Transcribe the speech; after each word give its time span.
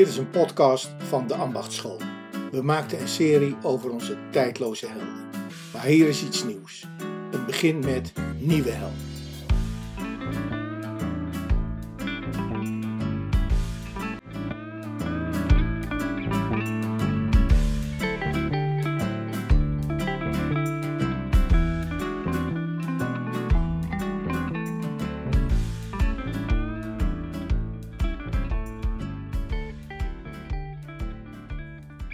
Dit 0.00 0.08
is 0.08 0.16
een 0.16 0.30
podcast 0.30 0.88
van 0.98 1.26
de 1.26 1.34
Ambachtschool. 1.34 2.00
We 2.50 2.62
maakten 2.62 3.00
een 3.00 3.08
serie 3.08 3.56
over 3.62 3.90
onze 3.90 4.16
tijdloze 4.30 4.86
helden. 4.86 5.28
Maar 5.72 5.84
hier 5.84 6.08
is 6.08 6.24
iets 6.24 6.44
nieuws. 6.44 6.86
Een 7.30 7.46
begin 7.46 7.78
met 7.78 8.12
nieuwe 8.38 8.70
helden. 8.70 9.09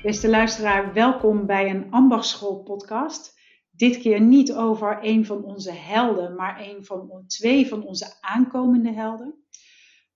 Beste 0.07 0.29
luisteraar, 0.29 0.93
welkom 0.93 1.47
bij 1.47 1.71
een 1.71 1.91
Ambachtschool 1.91 2.63
podcast. 2.63 3.41
Dit 3.71 3.99
keer 3.99 4.21
niet 4.21 4.53
over 4.53 4.99
een 5.01 5.27
van 5.27 5.45
onze 5.45 5.73
helden, 5.73 6.35
maar 6.35 6.61
een 6.61 6.85
van 6.85 7.25
twee 7.27 7.69
van 7.69 7.85
onze 7.85 8.17
aankomende 8.21 8.93
helden. 8.93 9.35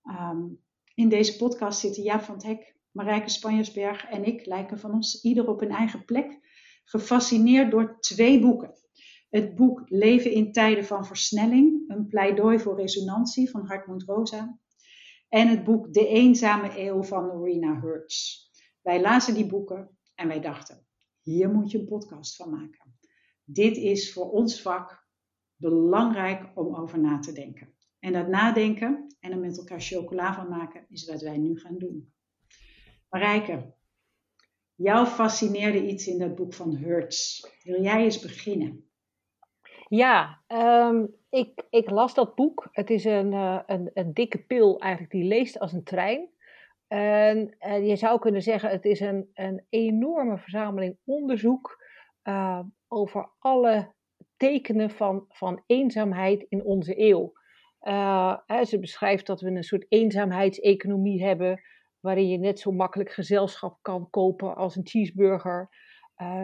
Ehm, 0.03 0.39
in 0.93 1.09
deze 1.09 1.37
podcast 1.37 1.79
zitten 1.79 2.03
Jaap 2.03 2.21
van 2.21 2.35
het 2.35 2.43
Hek, 2.43 2.75
Marijke 2.91 3.29
Spanjersberg 3.29 4.05
en 4.05 4.25
ik, 4.25 4.45
lijken 4.45 4.79
van 4.79 4.93
ons, 4.93 5.21
ieder 5.23 5.47
op 5.47 5.61
een 5.61 5.71
eigen 5.71 6.05
plek, 6.05 6.39
gefascineerd 6.83 7.71
door 7.71 7.99
twee 7.99 8.39
boeken. 8.39 8.73
Het 9.29 9.55
boek 9.55 9.81
Leven 9.85 10.31
in 10.31 10.51
tijden 10.51 10.85
van 10.85 11.05
versnelling, 11.05 11.83
een 11.87 12.07
pleidooi 12.07 12.59
voor 12.59 12.75
resonantie 12.75 13.49
van 13.49 13.65
Hartmut 13.65 14.03
Rosa. 14.03 14.59
En 15.29 15.47
het 15.47 15.63
boek 15.63 15.93
De 15.93 16.07
eenzame 16.07 16.79
eeuw 16.79 17.03
van 17.03 17.25
Norina 17.25 17.79
Hertz. 17.81 18.49
Wij 18.81 19.01
lazen 19.01 19.33
die 19.33 19.45
boeken 19.45 19.97
en 20.15 20.27
wij 20.27 20.39
dachten, 20.39 20.85
hier 21.21 21.49
moet 21.49 21.71
je 21.71 21.79
een 21.79 21.87
podcast 21.87 22.35
van 22.35 22.49
maken. 22.49 22.99
Dit 23.43 23.77
is 23.77 24.13
voor 24.13 24.31
ons 24.31 24.61
vak 24.61 25.07
belangrijk 25.55 26.51
om 26.55 26.75
over 26.75 26.99
na 26.99 27.19
te 27.19 27.31
denken. 27.31 27.73
En 27.99 28.13
dat 28.13 28.27
nadenken 28.27 29.15
en 29.19 29.31
er 29.31 29.39
met 29.39 29.57
elkaar 29.57 29.81
chocola 29.81 30.33
van 30.33 30.49
maken 30.49 30.85
is 30.89 31.05
wat 31.05 31.21
wij 31.21 31.37
nu 31.37 31.59
gaan 31.59 31.77
doen. 31.77 32.13
Marijke, 33.09 33.73
jou 34.75 35.05
fascineerde 35.05 35.87
iets 35.87 36.07
in 36.07 36.19
dat 36.19 36.35
boek 36.35 36.53
van 36.53 36.75
Hertz. 36.75 37.41
Wil 37.63 37.81
jij 37.81 38.03
eens 38.03 38.19
beginnen? 38.19 38.89
Ja, 39.87 40.41
ehm, 40.47 41.05
ik, 41.29 41.63
ik 41.69 41.89
las 41.89 42.13
dat 42.13 42.35
boek. 42.35 42.67
Het 42.71 42.89
is 42.89 43.05
een, 43.05 43.31
uh, 43.31 43.61
een, 43.65 43.91
een 43.93 44.13
dikke 44.13 44.43
pil 44.43 44.79
eigenlijk 44.79 45.13
die 45.13 45.23
leest 45.23 45.59
als 45.59 45.73
een 45.73 45.83
trein. 45.83 46.29
En, 46.91 47.55
en, 47.59 47.85
je 47.85 47.95
zou 47.95 48.19
kunnen 48.19 48.41
zeggen, 48.41 48.69
het 48.69 48.85
is 48.85 48.99
een, 48.99 49.29
een 49.33 49.65
enorme 49.69 50.37
verzameling 50.37 50.97
onderzoek 51.05 51.83
uh, 52.23 52.59
over 52.87 53.31
alle 53.39 53.93
tekenen 54.37 54.89
van, 54.89 55.25
van 55.29 55.63
eenzaamheid 55.65 56.45
in 56.49 56.63
onze 56.63 56.99
eeuw. 56.99 57.33
Hè, 58.45 58.65
ze 58.65 58.79
beschrijft 58.79 59.25
dat 59.25 59.41
we 59.41 59.49
een 59.49 59.63
soort 59.63 59.85
eenzaamheidseconomie 59.89 61.23
hebben, 61.23 61.61
waarin 61.99 62.29
je 62.29 62.37
net 62.37 62.59
zo 62.59 62.71
makkelijk 62.71 63.11
gezelschap 63.11 63.77
kan 63.81 64.09
kopen 64.09 64.55
als 64.55 64.75
een 64.75 64.87
cheeseburger. 64.87 65.69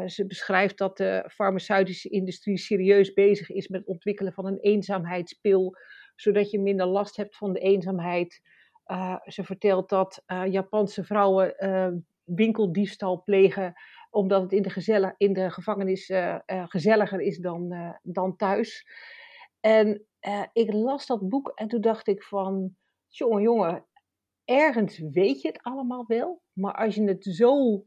Ze 0.06 0.26
beschrijft 0.28 0.78
dat 0.78 0.98
de 0.98 1.30
farmaceutische 1.34 2.10
industrie 2.10 2.58
serieus 2.58 3.14
bezig 3.14 3.50
is 3.50 3.68
met 3.68 3.80
het 3.80 3.90
ontwikkelen 3.90 4.34
van 4.34 4.46
een 4.46 4.60
eenzaamheidspil, 4.60 5.76
zodat 6.16 6.52
je 6.52 6.60
minder 6.60 6.86
last 6.86 7.18
hebt 7.18 7.38
van 7.38 7.54
de 7.54 7.60
eenzaamheid. 7.60 8.42
Uh, 8.88 9.16
ze 9.24 9.44
vertelt 9.44 9.90
dat 9.90 10.24
uh, 10.28 10.46
Japanse 10.46 11.04
vrouwen 11.04 11.56
uh, 11.60 11.88
winkeldiefstal 12.24 13.24
plegen 13.24 13.74
omdat 14.10 14.42
het 14.42 14.52
in 14.52 14.62
de, 14.62 15.14
in 15.18 15.34
de 15.34 15.52
gevangenis 15.52 16.12
gezelliger 16.46 17.22
is 17.22 17.38
dan, 17.38 17.74
dan 18.02 18.36
thuis. 18.36 18.88
En 19.60 20.08
ik 20.54 20.74
las 20.74 21.06
dat 21.06 21.30
boek 21.30 21.52
en 21.56 21.68
toen 21.68 21.82
dacht 21.82 22.08
ik 22.08 22.24
van, 22.24 22.76
jongen, 23.08 23.42
jongen, 23.42 23.86
ergens 24.46 25.00
weet 25.00 25.42
je 25.42 25.48
het 25.48 25.62
allemaal 25.62 26.06
wel, 26.08 26.42
maar 26.54 26.74
als 26.74 26.96
je 26.96 27.04
het 27.04 27.24
zo 27.24 27.84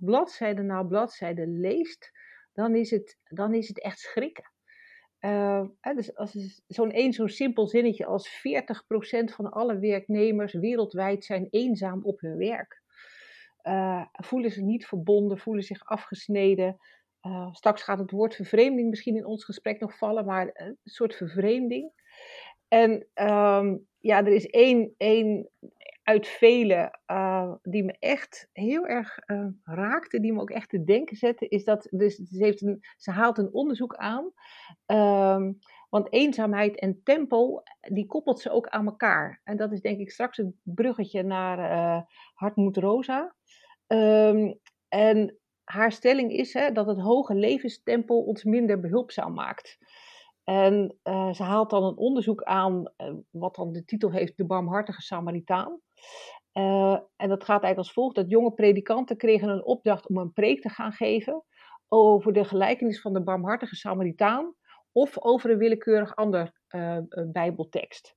bladzijde 0.00 0.62
na 0.62 0.82
bladzijde 0.82 1.46
leest, 1.46 2.10
dan 2.52 2.74
is 2.74 2.90
het, 2.90 3.18
dan 3.24 3.54
is 3.54 3.68
het 3.68 3.82
echt 3.82 3.98
schrikken. 3.98 4.53
Uh, 5.24 5.64
dus 5.94 6.16
als 6.16 6.60
zo'n 6.66 6.90
één 6.90 7.12
zo'n 7.12 7.28
simpel 7.28 7.66
zinnetje 7.66 8.06
als 8.06 8.28
40% 8.28 8.32
van 9.24 9.50
alle 9.50 9.78
werknemers 9.78 10.52
wereldwijd 10.52 11.24
zijn 11.24 11.46
eenzaam 11.50 12.04
op 12.04 12.20
hun 12.20 12.36
werk. 12.36 12.82
Uh, 13.62 14.04
voelen 14.12 14.50
zich 14.50 14.62
niet 14.62 14.86
verbonden, 14.86 15.38
voelen 15.38 15.62
zich 15.62 15.84
afgesneden. 15.84 16.76
Uh, 17.22 17.54
straks 17.54 17.82
gaat 17.82 17.98
het 17.98 18.10
woord 18.10 18.34
vervreemding 18.34 18.88
misschien 18.90 19.16
in 19.16 19.26
ons 19.26 19.44
gesprek 19.44 19.80
nog 19.80 19.96
vallen, 19.98 20.24
maar 20.24 20.50
een 20.52 20.78
soort 20.84 21.14
vervreemding. 21.14 21.92
En 22.68 22.90
um, 23.14 23.86
ja, 23.98 24.18
er 24.18 24.32
is 24.32 24.46
één, 24.46 24.94
één 24.96 25.48
uit 26.04 26.26
vele 26.26 26.98
uh, 27.10 27.52
die 27.62 27.84
me 27.84 27.96
echt 27.98 28.48
heel 28.52 28.86
erg 28.86 29.18
uh, 29.26 29.46
raakte, 29.62 30.20
die 30.20 30.32
me 30.32 30.40
ook 30.40 30.50
echt 30.50 30.68
te 30.68 30.84
denken 30.84 31.16
zette, 31.16 31.48
is 31.48 31.64
dat 31.64 31.86
dus, 31.90 32.16
ze, 32.16 32.44
heeft 32.44 32.64
ze 32.96 33.10
haalt 33.10 33.38
een 33.38 33.52
onderzoek 33.52 33.94
aan. 33.94 34.32
Um, 34.86 35.58
want 35.88 36.12
eenzaamheid 36.12 36.78
en 36.78 37.00
tempo, 37.02 37.62
die 37.80 38.06
koppelt 38.06 38.40
ze 38.40 38.50
ook 38.50 38.68
aan 38.68 38.86
elkaar. 38.86 39.40
En 39.44 39.56
dat 39.56 39.72
is 39.72 39.80
denk 39.80 39.98
ik 39.98 40.10
straks 40.10 40.36
het 40.36 40.52
bruggetje 40.62 41.22
naar 41.22 41.58
uh, 41.58 42.02
Hartmoed 42.34 42.76
Rosa. 42.76 43.34
Um, 43.86 44.60
en 44.88 45.38
haar 45.64 45.92
stelling 45.92 46.32
is 46.32 46.52
hè, 46.52 46.72
dat 46.72 46.86
het 46.86 47.00
hoge 47.00 47.34
levenstempo 47.34 48.14
ons 48.14 48.44
minder 48.44 48.80
behulpzaam 48.80 49.34
maakt. 49.34 49.78
En 50.44 50.98
uh, 51.04 51.32
ze 51.32 51.42
haalt 51.42 51.70
dan 51.70 51.84
een 51.84 51.96
onderzoek 51.96 52.42
aan, 52.42 52.92
uh, 52.96 53.12
wat 53.30 53.54
dan 53.54 53.72
de 53.72 53.84
titel 53.84 54.10
heeft, 54.10 54.36
De 54.36 54.46
Barmhartige 54.46 55.02
Samaritaan. 55.02 55.80
Uh, 56.52 56.98
en 57.16 57.28
dat 57.28 57.44
gaat 57.44 57.62
eigenlijk 57.62 57.78
als 57.78 57.92
volgt: 57.92 58.14
dat 58.14 58.30
jonge 58.30 58.52
predikanten 58.52 59.16
kregen 59.16 59.48
een 59.48 59.64
opdracht 59.64 60.08
om 60.08 60.16
een 60.16 60.32
preek 60.32 60.60
te 60.60 60.68
gaan 60.68 60.92
geven 60.92 61.44
over 61.88 62.32
de 62.32 62.44
gelijkenis 62.44 63.00
van 63.00 63.12
de 63.12 63.22
barmhartige 63.22 63.76
Samaritaan 63.76 64.54
of 64.92 65.20
over 65.20 65.50
een 65.50 65.58
willekeurig 65.58 66.16
ander 66.16 66.62
Bijbeltekst. 67.32 68.16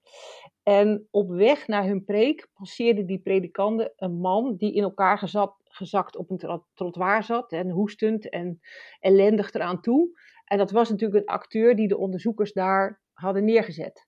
En 0.63 1.07
op 1.11 1.29
weg 1.29 1.67
naar 1.67 1.85
hun 1.85 2.03
preek 2.03 2.47
passeerden 2.53 3.05
die 3.05 3.19
predikanten 3.19 3.93
een 3.95 4.19
man 4.19 4.55
die 4.55 4.73
in 4.73 4.83
elkaar 4.83 5.17
gezakt 5.63 6.17
op 6.17 6.29
een 6.29 6.61
trottoir 6.73 7.23
zat 7.23 7.51
en 7.51 7.69
hoestend 7.69 8.29
en 8.29 8.59
ellendig 8.99 9.53
eraan 9.53 9.81
toe. 9.81 10.19
En 10.47 10.58
dat 10.58 10.72
was 10.72 10.90
natuurlijk 10.90 11.19
een 11.19 11.34
acteur 11.34 11.75
die 11.75 11.88
de 11.88 11.97
onderzoekers 11.97 12.53
daar 12.53 13.02
hadden 13.13 13.46
neergezet. 13.46 14.06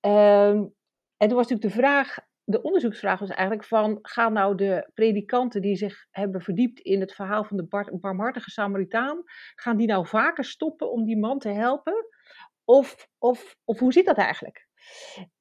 Um, 0.00 0.74
en 1.16 1.28
toen 1.28 1.36
was 1.36 1.48
natuurlijk 1.48 1.74
de 1.74 1.80
vraag, 1.80 2.18
de 2.44 2.62
onderzoeksvraag 2.62 3.18
was 3.18 3.28
eigenlijk 3.28 3.64
van, 3.64 3.98
gaan 4.02 4.32
nou 4.32 4.54
de 4.54 4.90
predikanten 4.94 5.62
die 5.62 5.76
zich 5.76 6.06
hebben 6.10 6.40
verdiept 6.40 6.80
in 6.80 7.00
het 7.00 7.14
verhaal 7.14 7.44
van 7.44 7.56
de 7.56 7.96
barmhartige 8.00 8.50
Samaritaan, 8.50 9.22
gaan 9.54 9.76
die 9.76 9.86
nou 9.86 10.06
vaker 10.06 10.44
stoppen 10.44 10.90
om 10.90 11.04
die 11.04 11.18
man 11.18 11.38
te 11.38 11.48
helpen? 11.48 12.06
Of, 12.64 13.08
of, 13.18 13.56
of 13.64 13.78
hoe 13.78 13.92
zit 13.92 14.06
dat 14.06 14.16
eigenlijk? 14.16 14.68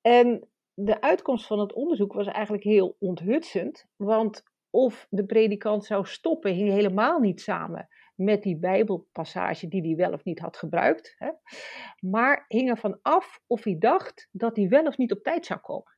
En 0.01 0.49
de 0.73 1.01
uitkomst 1.01 1.45
van 1.45 1.59
het 1.59 1.73
onderzoek 1.73 2.13
was 2.13 2.27
eigenlijk 2.27 2.63
heel 2.63 2.95
onthutsend, 2.99 3.85
want 3.95 4.43
of 4.69 5.07
de 5.09 5.25
predikant 5.25 5.85
zou 5.85 6.05
stoppen 6.05 6.53
hing 6.53 6.69
helemaal 6.69 7.19
niet 7.19 7.41
samen 7.41 7.87
met 8.15 8.43
die 8.43 8.57
Bijbelpassage 8.57 9.67
die 9.67 9.81
hij 9.81 9.95
wel 9.95 10.13
of 10.13 10.23
niet 10.23 10.39
had 10.39 10.57
gebruikt. 10.57 11.15
Hè? 11.17 11.31
Maar 11.99 12.45
hing 12.47 12.69
ervan 12.69 12.99
af 13.01 13.41
of 13.47 13.63
hij 13.63 13.77
dacht 13.79 14.29
dat 14.31 14.55
hij 14.55 14.67
wel 14.67 14.85
of 14.85 14.97
niet 14.97 15.11
op 15.11 15.23
tijd 15.23 15.45
zou 15.45 15.59
komen. 15.59 15.97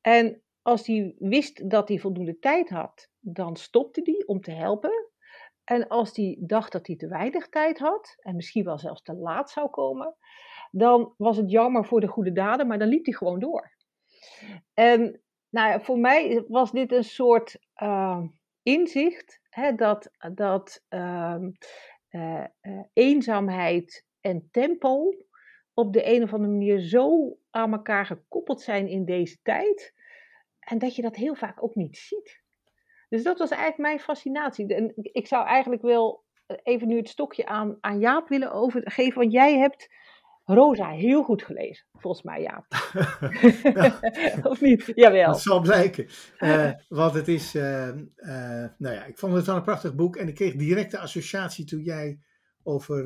En 0.00 0.42
als 0.62 0.86
hij 0.86 1.14
wist 1.18 1.70
dat 1.70 1.88
hij 1.88 1.98
voldoende 1.98 2.38
tijd 2.38 2.68
had, 2.68 3.10
dan 3.18 3.56
stopte 3.56 4.00
hij 4.04 4.22
om 4.26 4.40
te 4.40 4.50
helpen. 4.52 5.10
En 5.64 5.88
als 5.88 6.16
hij 6.16 6.36
dacht 6.40 6.72
dat 6.72 6.86
hij 6.86 6.96
te 6.96 7.08
weinig 7.08 7.48
tijd 7.48 7.78
had, 7.78 8.16
en 8.18 8.36
misschien 8.36 8.64
wel 8.64 8.78
zelfs 8.78 9.02
te 9.02 9.14
laat 9.14 9.50
zou 9.50 9.70
komen, 9.70 10.16
dan 10.70 11.14
was 11.16 11.36
het 11.36 11.50
jammer 11.50 11.84
voor 11.84 12.00
de 12.00 12.06
goede 12.06 12.32
daden, 12.32 12.66
maar 12.66 12.78
dan 12.78 12.88
liep 12.88 13.04
hij 13.04 13.14
gewoon 13.14 13.40
door. 13.40 13.74
En 14.74 15.22
nou, 15.48 15.82
voor 15.82 15.98
mij 15.98 16.44
was 16.48 16.72
dit 16.72 16.92
een 16.92 17.04
soort 17.04 17.58
uh, 17.82 18.22
inzicht 18.62 19.40
dat, 19.76 20.10
dat 20.34 20.84
uh, 20.90 21.36
uh, 22.10 22.44
eenzaamheid 22.92 24.04
en 24.20 24.48
tempo 24.50 25.14
op 25.74 25.92
de 25.92 26.14
een 26.14 26.22
of 26.22 26.32
andere 26.32 26.52
manier 26.52 26.78
zo 26.78 27.36
aan 27.50 27.72
elkaar 27.72 28.06
gekoppeld 28.06 28.60
zijn 28.60 28.88
in 28.88 29.04
deze 29.04 29.38
tijd. 29.42 29.94
En 30.58 30.78
dat 30.78 30.96
je 30.96 31.02
dat 31.02 31.16
heel 31.16 31.34
vaak 31.34 31.62
ook 31.62 31.74
niet 31.74 31.96
ziet. 31.96 32.42
Dus 33.08 33.22
dat 33.22 33.38
was 33.38 33.50
eigenlijk 33.50 33.80
mijn 33.80 34.00
fascinatie. 34.00 34.74
En 34.74 34.92
ik 34.96 35.26
zou 35.26 35.46
eigenlijk 35.46 35.82
wel 35.82 36.24
even 36.62 36.88
nu 36.88 36.96
het 36.96 37.08
stokje 37.08 37.46
aan, 37.46 37.78
aan 37.80 37.98
Jaap 37.98 38.28
willen 38.28 38.52
overgeven. 38.52 39.20
Want 39.20 39.32
jij 39.32 39.58
hebt 39.58 39.88
Rosa 40.48 40.90
heel 40.90 41.22
goed 41.22 41.42
gelezen, 41.42 41.86
volgens 41.92 42.22
mij, 42.22 42.40
ja. 42.40 42.66
of 44.50 44.60
niet? 44.60 44.92
Jawel. 44.94 45.32
Dat 45.32 45.40
zal 45.40 45.60
blijken. 45.60 46.06
Uh, 46.38 46.72
want 46.88 47.14
het 47.14 47.28
is, 47.28 47.54
uh, 47.54 47.88
uh, 47.88 48.64
nou 48.78 48.94
ja, 48.94 49.04
ik 49.04 49.18
vond 49.18 49.34
het 49.34 49.46
wel 49.46 49.56
een 49.56 49.62
prachtig 49.62 49.94
boek. 49.94 50.16
En 50.16 50.28
ik 50.28 50.34
kreeg 50.34 50.54
direct 50.54 50.90
de 50.90 50.98
associatie 50.98 51.64
toen 51.64 51.82
jij 51.82 52.20
over 52.62 53.04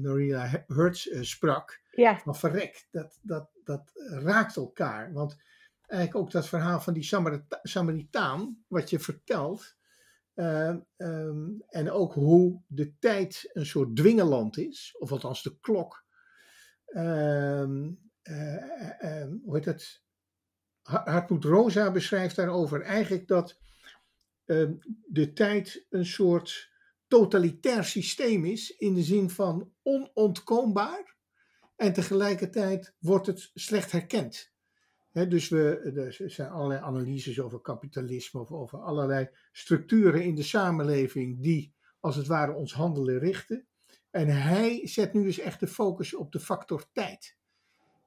Norina 0.00 0.64
Hertz 0.66 1.08
sprak. 1.20 1.80
Ja. 1.90 2.18
Van 2.18 2.36
verrek, 2.36 2.86
dat, 2.90 3.18
dat, 3.22 3.50
dat 3.64 3.90
raakt 3.94 4.56
elkaar. 4.56 5.12
Want 5.12 5.36
eigenlijk 5.86 6.24
ook 6.24 6.30
dat 6.30 6.48
verhaal 6.48 6.80
van 6.80 6.92
die 6.92 7.30
Samaritaan, 7.62 8.64
wat 8.68 8.90
je 8.90 8.98
vertelt. 8.98 9.76
Um, 10.34 11.62
en 11.68 11.90
ook 11.90 12.14
hoe 12.14 12.62
de 12.66 12.98
tijd 12.98 13.50
een 13.52 13.66
soort 13.66 13.96
dwingeland 13.96 14.58
is, 14.58 14.96
of 14.98 15.12
althans 15.12 15.42
de 15.42 15.58
klok 15.60 16.04
um, 16.96 18.00
uh, 18.22 19.24
hoe? 19.44 19.76
Hartmut 20.82 21.44
Rosa 21.44 21.90
beschrijft 21.90 22.36
daarover 22.36 22.82
eigenlijk 22.82 23.26
dat 23.26 23.58
uh, 24.46 24.70
de 25.06 25.32
tijd 25.32 25.86
een 25.90 26.06
soort 26.06 26.70
totalitair 27.06 27.84
systeem 27.84 28.44
is, 28.44 28.70
in 28.76 28.94
de 28.94 29.02
zin 29.02 29.30
van 29.30 29.72
onontkoombaar, 29.82 31.16
en 31.76 31.92
tegelijkertijd 31.92 32.94
wordt 32.98 33.26
het 33.26 33.50
slecht 33.54 33.92
herkend. 33.92 34.52
He, 35.10 35.28
dus 35.28 35.48
we, 35.48 35.92
er 36.18 36.30
zijn 36.30 36.50
allerlei 36.50 36.80
analyses 36.80 37.40
over 37.40 37.60
kapitalisme 37.60 38.40
of 38.40 38.52
over 38.52 38.78
allerlei 38.78 39.28
structuren 39.52 40.22
in 40.22 40.34
de 40.34 40.42
samenleving 40.42 41.42
die 41.42 41.74
als 42.00 42.16
het 42.16 42.26
ware 42.26 42.52
ons 42.52 42.72
handelen 42.72 43.18
richten. 43.18 43.68
En 44.10 44.28
hij 44.28 44.86
zet 44.86 45.12
nu 45.12 45.22
dus 45.22 45.38
echt 45.38 45.60
de 45.60 45.66
focus 45.66 46.14
op 46.14 46.32
de 46.32 46.40
factor 46.40 46.84
tijd. 46.92 47.36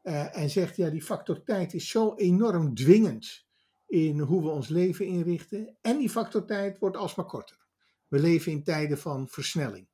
Uh, 0.04 0.38
en 0.38 0.50
zegt, 0.50 0.76
ja, 0.76 0.90
die 0.90 1.02
factor 1.02 1.44
tijd 1.44 1.74
is 1.74 1.90
zo 1.90 2.16
enorm 2.16 2.76
dwingend 2.76 3.46
in 3.88 4.20
hoe 4.20 4.42
we 4.42 4.50
ons 4.50 4.68
leven 4.68 5.06
inrichten. 5.06 5.78
En 5.82 5.98
die 5.98 6.10
factor 6.10 6.46
tijd 6.46 6.80
wordt 6.80 6.98
alsmaar 6.98 7.26
korter. 7.26 7.58
We 8.08 8.20
leven 8.20 8.52
in 8.52 8.64
tijden 8.64 8.98
van 8.98 9.28
versnelling. 9.28 9.88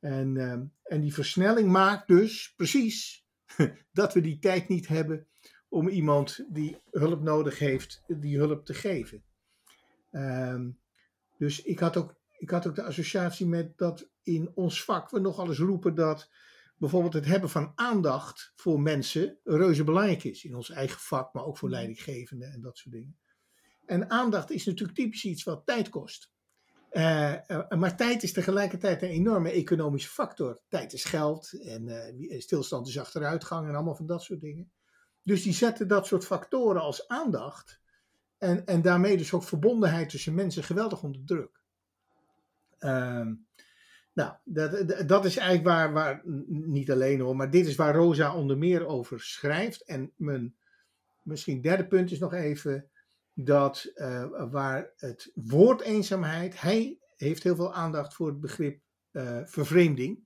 En, 0.00 0.34
uh, 0.34 0.52
en 0.82 1.00
die 1.00 1.14
versnelling 1.14 1.70
maakt 1.70 2.08
dus 2.08 2.54
precies 2.56 3.26
dat 3.92 4.14
we 4.14 4.20
die 4.20 4.38
tijd 4.38 4.68
niet 4.68 4.88
hebben 4.88 5.26
om 5.68 5.88
iemand 5.88 6.44
die 6.48 6.80
hulp 6.90 7.22
nodig 7.22 7.58
heeft, 7.58 8.02
die 8.06 8.36
hulp 8.36 8.64
te 8.64 8.74
geven. 8.74 9.24
Uh, 10.10 10.64
dus 11.38 11.62
ik 11.62 11.78
had, 11.78 11.96
ook, 11.96 12.14
ik 12.38 12.50
had 12.50 12.66
ook 12.66 12.74
de 12.74 12.82
associatie 12.82 13.46
met 13.46 13.78
dat 13.78 14.08
in 14.22 14.50
ons 14.54 14.84
vak 14.84 15.10
we 15.10 15.20
nogal 15.20 15.48
eens 15.48 15.58
roepen 15.58 15.94
dat 15.94 16.30
bijvoorbeeld 16.76 17.12
het 17.12 17.26
hebben 17.26 17.50
van 17.50 17.72
aandacht 17.74 18.52
voor 18.54 18.80
mensen 18.80 19.38
reuze 19.44 19.84
belangrijk 19.84 20.24
is. 20.24 20.44
In 20.44 20.54
ons 20.54 20.70
eigen 20.70 21.00
vak, 21.00 21.32
maar 21.32 21.44
ook 21.44 21.58
voor 21.58 21.68
mhm. 21.68 21.78
leidinggevenden 21.78 22.52
en 22.52 22.60
dat 22.60 22.78
soort 22.78 22.94
dingen. 22.94 23.16
En 23.86 24.10
aandacht 24.10 24.50
is 24.50 24.64
natuurlijk 24.64 24.98
typisch 24.98 25.24
iets 25.24 25.42
wat 25.42 25.66
tijd 25.66 25.88
kost. 25.88 26.34
Uh, 26.92 27.34
uh, 27.48 27.68
maar 27.68 27.96
tijd 27.96 28.22
is 28.22 28.32
tegelijkertijd 28.32 29.02
een 29.02 29.08
enorme 29.08 29.50
economische 29.50 30.08
factor. 30.08 30.60
Tijd 30.68 30.92
is 30.92 31.04
geld 31.04 31.52
en 31.62 31.88
uh, 31.88 32.40
stilstand 32.40 32.88
is 32.88 32.98
achteruitgang 32.98 33.68
en 33.68 33.74
allemaal 33.74 33.94
van 33.94 34.06
dat 34.06 34.22
soort 34.22 34.40
dingen. 34.40 34.70
Dus 35.22 35.42
die 35.42 35.52
zetten 35.52 35.88
dat 35.88 36.06
soort 36.06 36.24
factoren 36.24 36.82
als 36.82 37.08
aandacht 37.08 37.80
en, 38.38 38.66
en 38.66 38.82
daarmee 38.82 39.16
dus 39.16 39.32
ook 39.32 39.42
verbondenheid 39.42 40.08
tussen 40.08 40.34
mensen 40.34 40.64
geweldig 40.64 41.02
onder 41.02 41.24
druk. 41.24 41.60
Ehm, 42.78 43.34
nou, 44.12 44.32
dat, 44.44 45.08
dat 45.08 45.24
is 45.24 45.36
eigenlijk 45.36 45.68
waar, 45.68 45.92
waar, 45.92 46.22
niet 46.46 46.90
alleen 46.90 47.20
hoor, 47.20 47.36
maar 47.36 47.50
dit 47.50 47.66
is 47.66 47.74
waar 47.74 47.94
Rosa 47.94 48.36
onder 48.36 48.58
meer 48.58 48.86
over 48.86 49.20
schrijft. 49.20 49.84
En 49.84 50.12
mijn 50.16 50.56
misschien 51.22 51.60
derde 51.60 51.86
punt 51.86 52.10
is 52.10 52.18
nog 52.18 52.32
even 52.32 52.90
dat 53.34 53.92
uh, 53.94 54.50
waar 54.50 54.92
het 54.96 55.32
woord 55.34 55.80
eenzaamheid, 55.80 56.60
hij 56.60 56.98
heeft 57.16 57.42
heel 57.42 57.56
veel 57.56 57.74
aandacht 57.74 58.14
voor 58.14 58.26
het 58.26 58.40
begrip 58.40 58.80
uh, 59.12 59.40
vervreemding. 59.44 60.24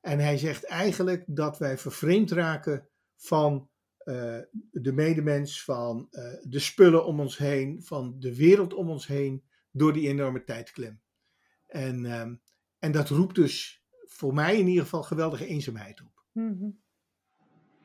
En 0.00 0.18
hij 0.18 0.38
zegt 0.38 0.64
eigenlijk 0.64 1.24
dat 1.26 1.58
wij 1.58 1.78
vervreemd 1.78 2.30
raken 2.30 2.88
van 3.16 3.68
uh, 4.04 4.38
de 4.70 4.92
medemens, 4.92 5.64
van 5.64 6.08
de 6.42 6.58
spullen 6.58 7.06
om 7.06 7.20
ons 7.20 7.38
heen, 7.38 7.82
van 7.82 8.16
de 8.18 8.36
wereld 8.36 8.74
om 8.74 8.90
ons 8.90 9.06
heen, 9.06 9.44
door 9.70 9.92
die 9.92 10.08
enorme 10.08 10.44
tijdklem. 10.44 11.02
En 11.74 12.04
um, 12.04 12.40
en 12.78 12.92
dat 12.92 13.08
roept 13.08 13.34
dus 13.34 13.84
voor 14.06 14.34
mij 14.34 14.58
in 14.58 14.66
ieder 14.66 14.82
geval 14.82 15.02
geweldige 15.02 15.46
eenzaamheid 15.46 16.00
op. 16.00 16.24
Mm 16.32 16.82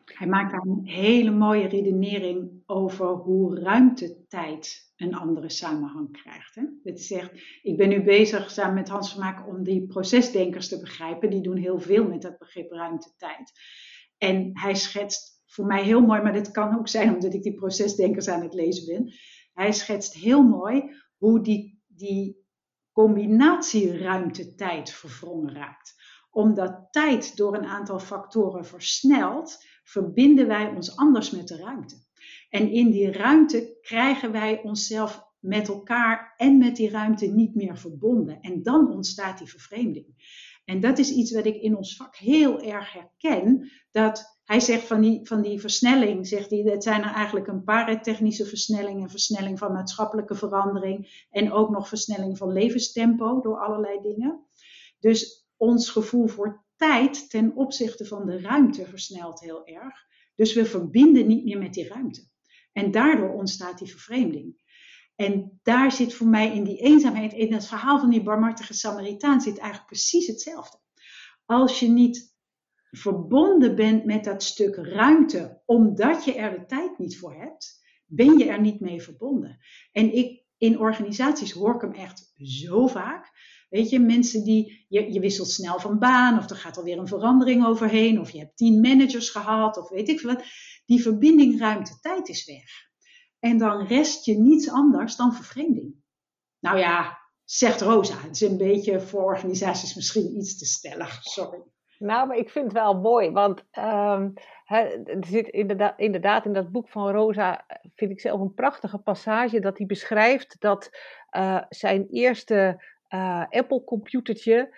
Hij 0.05 0.27
maakt 0.27 0.51
daar 0.51 0.65
een 0.65 0.87
hele 0.87 1.31
mooie 1.31 1.67
redenering 1.67 2.63
over 2.65 3.07
hoe 3.07 3.59
ruimtetijd 3.59 4.93
een 4.95 5.15
andere 5.15 5.49
samenhang 5.49 6.11
krijgt. 6.11 6.55
Hè? 6.55 6.63
Dat 6.83 6.99
zegt, 6.99 7.31
ik 7.61 7.77
ben 7.77 7.89
nu 7.89 8.03
bezig 8.03 8.51
samen 8.51 8.73
met 8.73 8.89
Hans 8.89 9.11
van 9.11 9.19
Maak 9.19 9.47
om 9.47 9.63
die 9.63 9.87
procesdenkers 9.87 10.67
te 10.67 10.79
begrijpen. 10.79 11.29
Die 11.29 11.41
doen 11.41 11.57
heel 11.57 11.79
veel 11.79 12.07
met 12.07 12.21
dat 12.21 12.37
begrip 12.37 12.71
ruimtetijd. 12.71 13.51
En 14.17 14.49
hij 14.53 14.75
schetst 14.75 15.41
voor 15.45 15.65
mij 15.65 15.83
heel 15.83 16.01
mooi, 16.01 16.21
maar 16.21 16.33
dit 16.33 16.51
kan 16.51 16.77
ook 16.77 16.87
zijn 16.87 17.13
omdat 17.13 17.33
ik 17.33 17.43
die 17.43 17.55
procesdenkers 17.55 18.27
aan 18.27 18.41
het 18.41 18.53
lezen 18.53 18.85
ben. 18.85 19.13
Hij 19.53 19.71
schetst 19.71 20.13
heel 20.13 20.43
mooi 20.43 20.83
hoe 21.17 21.41
die, 21.41 21.81
die 21.87 22.38
combinatie 22.91 23.97
ruimte-tijd 23.97 24.91
verwrongen 24.91 25.53
raakt. 25.53 25.95
Omdat 26.31 26.87
tijd 26.91 27.37
door 27.37 27.55
een 27.55 27.65
aantal 27.65 27.99
factoren 27.99 28.65
versnelt, 28.65 29.65
verbinden 29.83 30.47
wij 30.47 30.67
ons 30.75 30.95
anders 30.95 31.31
met 31.31 31.47
de 31.47 31.57
ruimte. 31.57 31.95
En 32.49 32.71
in 32.71 32.91
die 32.91 33.11
ruimte 33.11 33.77
krijgen 33.81 34.31
wij 34.31 34.61
onszelf 34.61 35.27
met 35.39 35.67
elkaar 35.67 36.33
en 36.37 36.57
met 36.57 36.75
die 36.75 36.89
ruimte 36.89 37.25
niet 37.25 37.55
meer 37.55 37.77
verbonden. 37.77 38.41
En 38.41 38.63
dan 38.63 38.91
ontstaat 38.91 39.37
die 39.37 39.47
vervreemding. 39.47 40.07
En 40.65 40.79
dat 40.79 40.97
is 40.97 41.11
iets 41.11 41.31
wat 41.31 41.45
ik 41.45 41.55
in 41.55 41.77
ons 41.77 41.95
vak 41.95 42.15
heel 42.15 42.61
erg 42.61 42.93
herken. 42.93 43.71
Dat 43.91 44.38
hij 44.49 44.59
zegt 44.59 44.87
van 44.87 45.01
die, 45.01 45.19
van 45.23 45.41
die 45.41 45.59
versnelling, 45.59 46.27
zegt 46.27 46.49
hij, 46.49 46.59
het 46.59 46.83
zijn 46.83 47.03
er 47.03 47.13
eigenlijk 47.13 47.47
een 47.47 47.63
paar 47.63 48.01
technische 48.01 48.45
versnellingen, 48.45 49.09
versnelling 49.09 49.59
van 49.59 49.71
maatschappelijke 49.71 50.35
verandering 50.35 51.25
en 51.29 51.51
ook 51.51 51.69
nog 51.69 51.87
versnelling 51.87 52.37
van 52.37 52.51
levenstempo 52.51 53.41
door 53.41 53.59
allerlei 53.59 54.01
dingen. 54.01 54.45
Dus 54.99 55.47
ons 55.57 55.89
gevoel 55.89 56.27
voor 56.27 56.65
tijd 56.75 57.29
ten 57.29 57.55
opzichte 57.55 58.05
van 58.05 58.25
de 58.25 58.41
ruimte 58.41 58.85
versnelt 58.85 59.39
heel 59.39 59.65
erg. 59.65 60.05
Dus 60.35 60.53
we 60.53 60.65
verbinden 60.65 61.27
niet 61.27 61.43
meer 61.43 61.59
met 61.59 61.73
die 61.73 61.87
ruimte. 61.87 62.27
En 62.73 62.91
daardoor 62.91 63.33
ontstaat 63.33 63.77
die 63.77 63.89
vervreemding. 63.91 64.61
En 65.15 65.59
daar 65.63 65.91
zit 65.91 66.13
voor 66.13 66.27
mij 66.27 66.55
in 66.55 66.63
die 66.63 66.77
eenzaamheid, 66.77 67.33
in 67.33 67.53
het 67.53 67.67
verhaal 67.67 67.99
van 67.99 68.09
die 68.09 68.23
barmhartige 68.23 68.73
Samaritaan, 68.73 69.41
zit 69.41 69.57
eigenlijk 69.57 69.87
precies 69.87 70.27
hetzelfde. 70.27 70.79
Als 71.45 71.79
je 71.79 71.87
niet 71.87 72.37
verbonden 72.91 73.75
bent 73.75 74.05
met 74.05 74.23
dat 74.23 74.43
stuk 74.43 74.75
ruimte, 74.75 75.61
omdat 75.65 76.25
je 76.25 76.33
er 76.33 76.59
de 76.59 76.65
tijd 76.65 76.97
niet 76.97 77.19
voor 77.19 77.33
hebt, 77.33 77.79
ben 78.05 78.37
je 78.37 78.45
er 78.45 78.61
niet 78.61 78.79
mee 78.79 79.01
verbonden. 79.01 79.57
En 79.91 80.13
ik, 80.15 80.43
in 80.57 80.79
organisaties 80.79 81.51
hoor 81.51 81.75
ik 81.75 81.81
hem 81.81 81.93
echt 81.93 82.31
zo 82.37 82.87
vaak. 82.87 83.31
Weet 83.69 83.89
je, 83.89 83.99
mensen 83.99 84.43
die, 84.43 84.85
je, 84.87 85.13
je 85.13 85.19
wisselt 85.19 85.49
snel 85.49 85.79
van 85.79 85.99
baan, 85.99 86.37
of 86.37 86.49
er 86.49 86.55
gaat 86.55 86.77
alweer 86.77 86.97
een 86.97 87.07
verandering 87.07 87.65
overheen, 87.65 88.19
of 88.19 88.29
je 88.29 88.39
hebt 88.39 88.57
tien 88.57 88.81
managers 88.81 89.29
gehad, 89.29 89.77
of 89.77 89.89
weet 89.89 90.09
ik 90.09 90.19
veel 90.19 90.33
wat. 90.33 90.43
Die 90.85 91.01
verbinding 91.01 91.59
ruimte-tijd 91.59 92.29
is 92.29 92.45
weg. 92.45 92.87
En 93.39 93.57
dan 93.57 93.87
rest 93.87 94.25
je 94.25 94.37
niets 94.37 94.69
anders 94.69 95.15
dan 95.15 95.33
vervreemding. 95.33 95.95
Nou 96.59 96.77
ja, 96.77 97.17
zegt 97.43 97.81
Rosa. 97.81 98.21
Het 98.21 98.35
is 98.35 98.41
een 98.41 98.57
beetje 98.57 99.01
voor 99.01 99.23
organisaties 99.23 99.95
misschien 99.95 100.37
iets 100.37 100.57
te 100.57 100.65
stellig, 100.65 101.23
sorry. 101.23 101.63
Nou, 101.99 102.27
maar 102.27 102.37
ik 102.37 102.49
vind 102.49 102.65
het 102.65 102.73
wel 102.73 102.99
mooi, 102.99 103.31
want 103.31 103.65
um, 103.77 104.33
er 104.65 105.25
zit 105.25 105.47
inderdaad, 105.47 105.99
inderdaad, 105.99 106.45
in 106.45 106.53
dat 106.53 106.71
boek 106.71 106.89
van 106.89 107.11
Rosa, 107.11 107.65
vind 107.95 108.11
ik 108.11 108.19
zelf 108.19 108.39
een 108.39 108.53
prachtige 108.53 108.97
passage, 108.97 109.59
dat 109.59 109.77
hij 109.77 109.87
beschrijft 109.87 110.55
dat 110.59 110.89
uh, 111.37 111.61
zijn 111.69 112.07
eerste 112.09 112.83
uh, 113.09 113.43
Apple-computertje, 113.49 114.75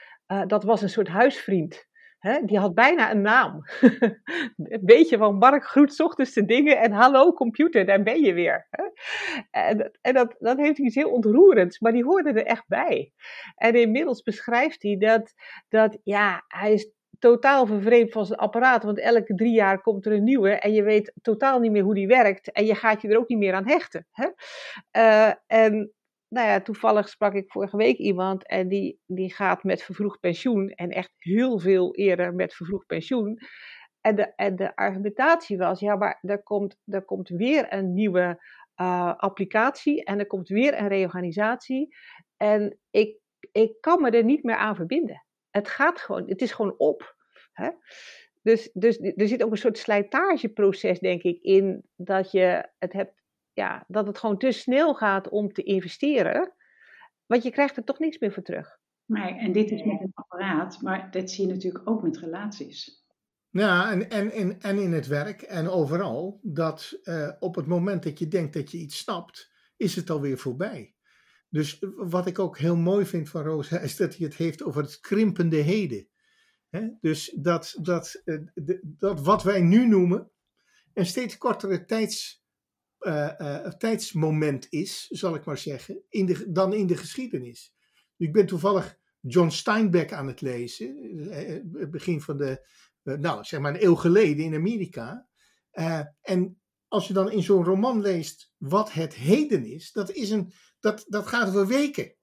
dat 0.47 0.63
was 0.63 0.81
een 0.81 0.89
soort 0.89 1.07
huisvriend. 1.07 1.89
He, 2.19 2.45
die 2.45 2.59
had 2.59 2.73
bijna 2.73 3.11
een 3.11 3.21
naam. 3.21 3.61
een 4.57 4.79
beetje 4.81 5.17
van 5.17 5.37
Mark 5.37 5.63
groet 5.63 5.99
ochtends 5.99 6.33
de 6.33 6.45
dingen 6.45 6.77
en 6.77 6.91
hallo 6.91 7.33
computer, 7.33 7.85
daar 7.85 8.03
ben 8.03 8.21
je 8.21 8.33
weer. 8.33 8.67
En, 9.51 9.91
en 10.01 10.13
dat, 10.13 10.35
dat 10.39 10.57
heeft 10.57 10.77
iets 10.77 10.95
heel 10.95 11.11
ontroerends, 11.11 11.79
maar 11.79 11.91
die 11.91 12.03
hoorde 12.03 12.29
er 12.29 12.45
echt 12.45 12.67
bij. 12.67 13.11
En 13.55 13.75
inmiddels 13.75 14.21
beschrijft 14.21 14.83
hij 14.83 14.97
dat, 14.97 15.33
dat 15.69 15.97
ja, 16.03 16.43
hij 16.47 16.73
is 16.73 16.91
totaal 17.21 17.65
vervreemd 17.65 18.11
van 18.11 18.25
zijn 18.25 18.39
apparaat, 18.39 18.83
want 18.83 18.99
elke 18.99 19.35
drie 19.35 19.53
jaar 19.53 19.81
komt 19.81 20.05
er 20.05 20.11
een 20.11 20.23
nieuwe 20.23 20.49
en 20.49 20.73
je 20.73 20.83
weet 20.83 21.13
totaal 21.21 21.59
niet 21.59 21.71
meer 21.71 21.83
hoe 21.83 21.93
die 21.93 22.07
werkt 22.07 22.51
en 22.51 22.65
je 22.65 22.75
gaat 22.75 23.01
je 23.01 23.07
er 23.07 23.17
ook 23.17 23.27
niet 23.27 23.37
meer 23.37 23.53
aan 23.53 23.67
hechten. 23.67 24.07
Hè? 24.11 24.27
Uh, 24.97 25.33
en 25.47 25.93
nou 26.27 26.47
ja, 26.47 26.61
toevallig 26.61 27.09
sprak 27.09 27.33
ik 27.33 27.51
vorige 27.51 27.77
week 27.77 27.97
iemand 27.97 28.47
en 28.47 28.67
die, 28.67 28.99
die 29.05 29.33
gaat 29.33 29.63
met 29.63 29.83
vervroegd 29.83 30.19
pensioen 30.19 30.69
en 30.69 30.89
echt 30.89 31.11
heel 31.17 31.59
veel 31.59 31.95
eerder 31.95 32.33
met 32.33 32.53
vervroegd 32.53 32.85
pensioen. 32.85 33.37
En 34.01 34.15
de, 34.15 34.33
en 34.35 34.55
de 34.55 34.75
argumentatie 34.75 35.57
was, 35.57 35.79
ja, 35.79 35.95
maar 35.95 36.19
er 36.21 36.43
komt, 36.43 36.77
er 36.85 37.05
komt 37.05 37.29
weer 37.29 37.73
een 37.73 37.93
nieuwe 37.93 38.43
uh, 38.81 39.13
applicatie 39.15 40.03
en 40.03 40.19
er 40.19 40.27
komt 40.27 40.47
weer 40.47 40.79
een 40.79 40.87
reorganisatie. 40.87 41.95
En 42.37 42.79
ik, 42.89 43.17
ik 43.51 43.81
kan 43.81 44.01
me 44.01 44.09
er 44.09 44.23
niet 44.23 44.43
meer 44.43 44.55
aan 44.55 44.75
verbinden. 44.75 45.25
Het 45.51 45.67
gaat 45.67 46.00
gewoon, 46.00 46.27
het 46.27 46.41
is 46.41 46.51
gewoon 46.51 46.77
op. 46.77 47.15
Hè? 47.51 47.70
Dus, 48.41 48.70
dus 48.74 49.00
er 49.00 49.27
zit 49.27 49.43
ook 49.43 49.51
een 49.51 49.58
soort 49.58 49.77
slijtageproces, 49.77 51.00
denk 51.00 51.22
ik, 51.22 51.41
in 51.41 51.84
dat 51.96 52.31
je 52.31 52.70
het 52.79 52.93
hebt, 52.93 53.13
ja, 53.53 53.86
dat 53.88 54.08
het 54.08 54.17
gewoon 54.17 54.38
te 54.38 54.51
snel 54.51 54.96
gaat 54.96 55.29
om 55.29 55.53
te 55.53 55.63
investeren. 55.63 56.53
Want 57.25 57.43
je 57.43 57.51
krijgt 57.51 57.77
er 57.77 57.84
toch 57.84 58.00
niks 58.00 58.20
meer 58.20 58.31
voor 58.31 58.43
terug. 58.43 58.79
Nee, 59.05 59.34
en 59.34 59.51
dit 59.51 59.72
is 59.72 59.84
met 59.84 60.01
een 60.01 60.12
apparaat, 60.13 60.81
maar 60.81 61.12
dat 61.12 61.31
zie 61.31 61.48
je 61.48 61.53
natuurlijk 61.53 61.89
ook 61.89 62.03
met 62.03 62.17
relaties. 62.17 63.05
Ja, 63.50 63.91
en, 63.91 64.10
en, 64.10 64.31
en, 64.31 64.62
en 64.62 64.77
in 64.77 64.91
het 64.91 65.08
werk 65.08 65.41
en 65.41 65.70
overal, 65.70 66.39
dat 66.41 67.00
uh, 67.03 67.31
op 67.39 67.55
het 67.55 67.65
moment 67.67 68.03
dat 68.03 68.20
je 68.20 68.27
denkt 68.27 68.53
dat 68.53 68.72
je 68.72 68.77
iets 68.77 68.98
snapt, 68.98 69.51
is 69.77 69.96
het 69.96 70.10
alweer 70.10 70.38
voorbij. 70.38 70.96
Dus 71.51 71.84
wat 71.96 72.27
ik 72.27 72.39
ook 72.39 72.58
heel 72.58 72.75
mooi 72.75 73.05
vind 73.05 73.29
van 73.29 73.43
Roos, 73.43 73.72
is 73.72 73.96
dat 73.96 74.15
hij 74.15 74.25
het 74.25 74.36
heeft 74.36 74.63
over 74.63 74.81
het 74.81 75.00
krimpende 75.00 75.55
heden. 75.55 76.08
He? 76.70 76.89
Dus 77.01 77.38
dat, 77.39 77.77
dat, 77.81 78.22
de, 78.53 78.79
dat 78.84 79.22
wat 79.22 79.43
wij 79.43 79.62
nu 79.62 79.88
noemen 79.88 80.31
een 80.93 81.05
steeds 81.05 81.38
kortere 81.38 81.86
tijds, 81.86 82.46
uh, 83.00 83.67
tijdsmoment 83.67 84.67
is, 84.70 85.08
zal 85.08 85.36
ik 85.36 85.46
maar 85.46 85.58
zeggen, 85.58 86.03
in 86.10 86.46
dan 86.50 86.74
in 86.74 86.88
de 86.88 86.98
geschiedenis. 86.98 87.74
Ik 88.17 88.34
ben 88.34 88.46
toevallig 88.46 89.00
John 89.20 89.50
Steinbeck 89.50 90.13
aan 90.13 90.27
het 90.27 90.41
lezen, 90.41 90.96
het 91.74 91.91
begin 91.91 92.22
van 92.22 92.38
de 92.38 92.67
eh, 93.03 93.17
nou, 93.17 93.43
zeg 93.43 93.60
maar 93.60 93.74
een 93.74 93.84
eeuw 93.84 93.96
geleden 93.96 94.46
in 94.46 94.55
Amerika. 94.55 95.27
En 96.22 96.61
als 96.91 97.07
je 97.07 97.13
dan 97.13 97.31
in 97.31 97.43
zo'n 97.43 97.63
roman 97.63 98.01
leest 98.01 98.51
wat 98.57 98.91
het 98.91 99.15
heden 99.15 99.65
is, 99.65 99.91
dat, 99.91 100.12
is 100.12 100.29
een, 100.29 100.51
dat, 100.79 101.05
dat 101.07 101.27
gaat 101.27 101.48
over 101.48 101.67
weken. 101.67 102.13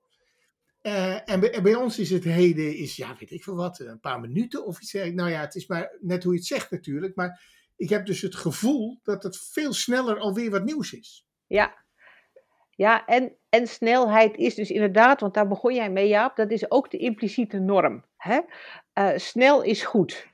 Uh, 0.83 1.31
en, 1.31 1.63
bij, 1.63 1.75
ons 1.75 1.99
is 1.99 2.11
het 2.11 2.25
heden, 2.25 2.77
is, 2.77 2.97
ja, 2.97 3.17
weet 3.19 3.31
ik 3.31 3.43
veel 3.43 3.55
wat, 3.55 3.79
een 3.79 4.01
paar 4.01 4.21
minuten 4.21 4.67
of 4.67 4.81
iets. 4.81 4.93
Nou 4.93 5.31
ja, 5.31 5.41
het 5.41 5.55
is 5.55 5.67
maar 5.67 5.97
net 6.01 6.23
hoe 6.23 6.33
je 6.33 6.39
het 6.39 6.49
zegt 6.49 6.71
natuurlijk. 6.71 7.17
Maar 7.17 7.43
ik 7.77 7.89
heb 7.89 8.07
dus 8.07 8.21
het 8.21 8.35
gevoel 8.35 9.01
dat 9.03 9.23
het 9.23 9.39
veel 9.39 9.73
sneller 9.73 10.19
alweer 10.19 10.51
wat 10.51 10.65
nieuws 10.65 10.93
is. 10.93 11.27
Ja, 11.47 11.85
ja 12.71 13.07
en, 13.07 13.37
en 13.49 13.67
snelheid 13.67 14.37
is 14.37 14.55
dus 14.55 14.71
inderdaad, 14.71 15.21
want 15.21 15.35
daar 15.35 15.49
begon 15.49 15.75
jij 15.75 15.91
mee, 15.91 16.09
Jaap, 16.09 16.37
dat 16.37 16.51
is 16.51 16.71
ook 16.71 16.91
de 16.91 16.99
impliciete 16.99 17.59
norm. 17.59 18.05
Hè? 18.17 18.41
Uh, 18.95 19.11
snel 19.17 19.63
is 19.63 19.83
goed. 19.83 20.27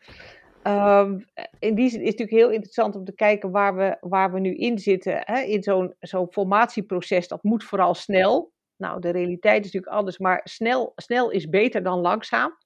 Um, 0.67 1.25
in 1.59 1.75
die 1.75 1.89
zin 1.89 2.01
is 2.01 2.09
het 2.09 2.19
natuurlijk 2.19 2.31
heel 2.31 2.51
interessant 2.51 2.97
om 2.97 3.05
te 3.05 3.15
kijken 3.15 3.51
waar 3.51 3.77
we, 3.77 3.97
waar 4.01 4.33
we 4.33 4.41
nu 4.41 4.55
in 4.55 4.79
zitten. 4.79 5.21
Hè? 5.21 5.41
In 5.41 5.63
zo'n 5.63 5.95
zo'n 6.01 6.33
formatieproces, 6.33 7.29
dat 7.29 7.43
moet 7.43 7.65
vooral 7.65 7.95
snel. 7.95 8.53
Nou, 8.77 9.01
de 9.01 9.11
realiteit 9.11 9.65
is 9.65 9.73
natuurlijk 9.73 9.93
anders, 9.93 10.19
maar 10.19 10.41
snel, 10.45 10.93
snel 10.97 11.31
is 11.31 11.49
beter 11.49 11.83
dan 11.83 12.01
langzaam. 12.01 12.57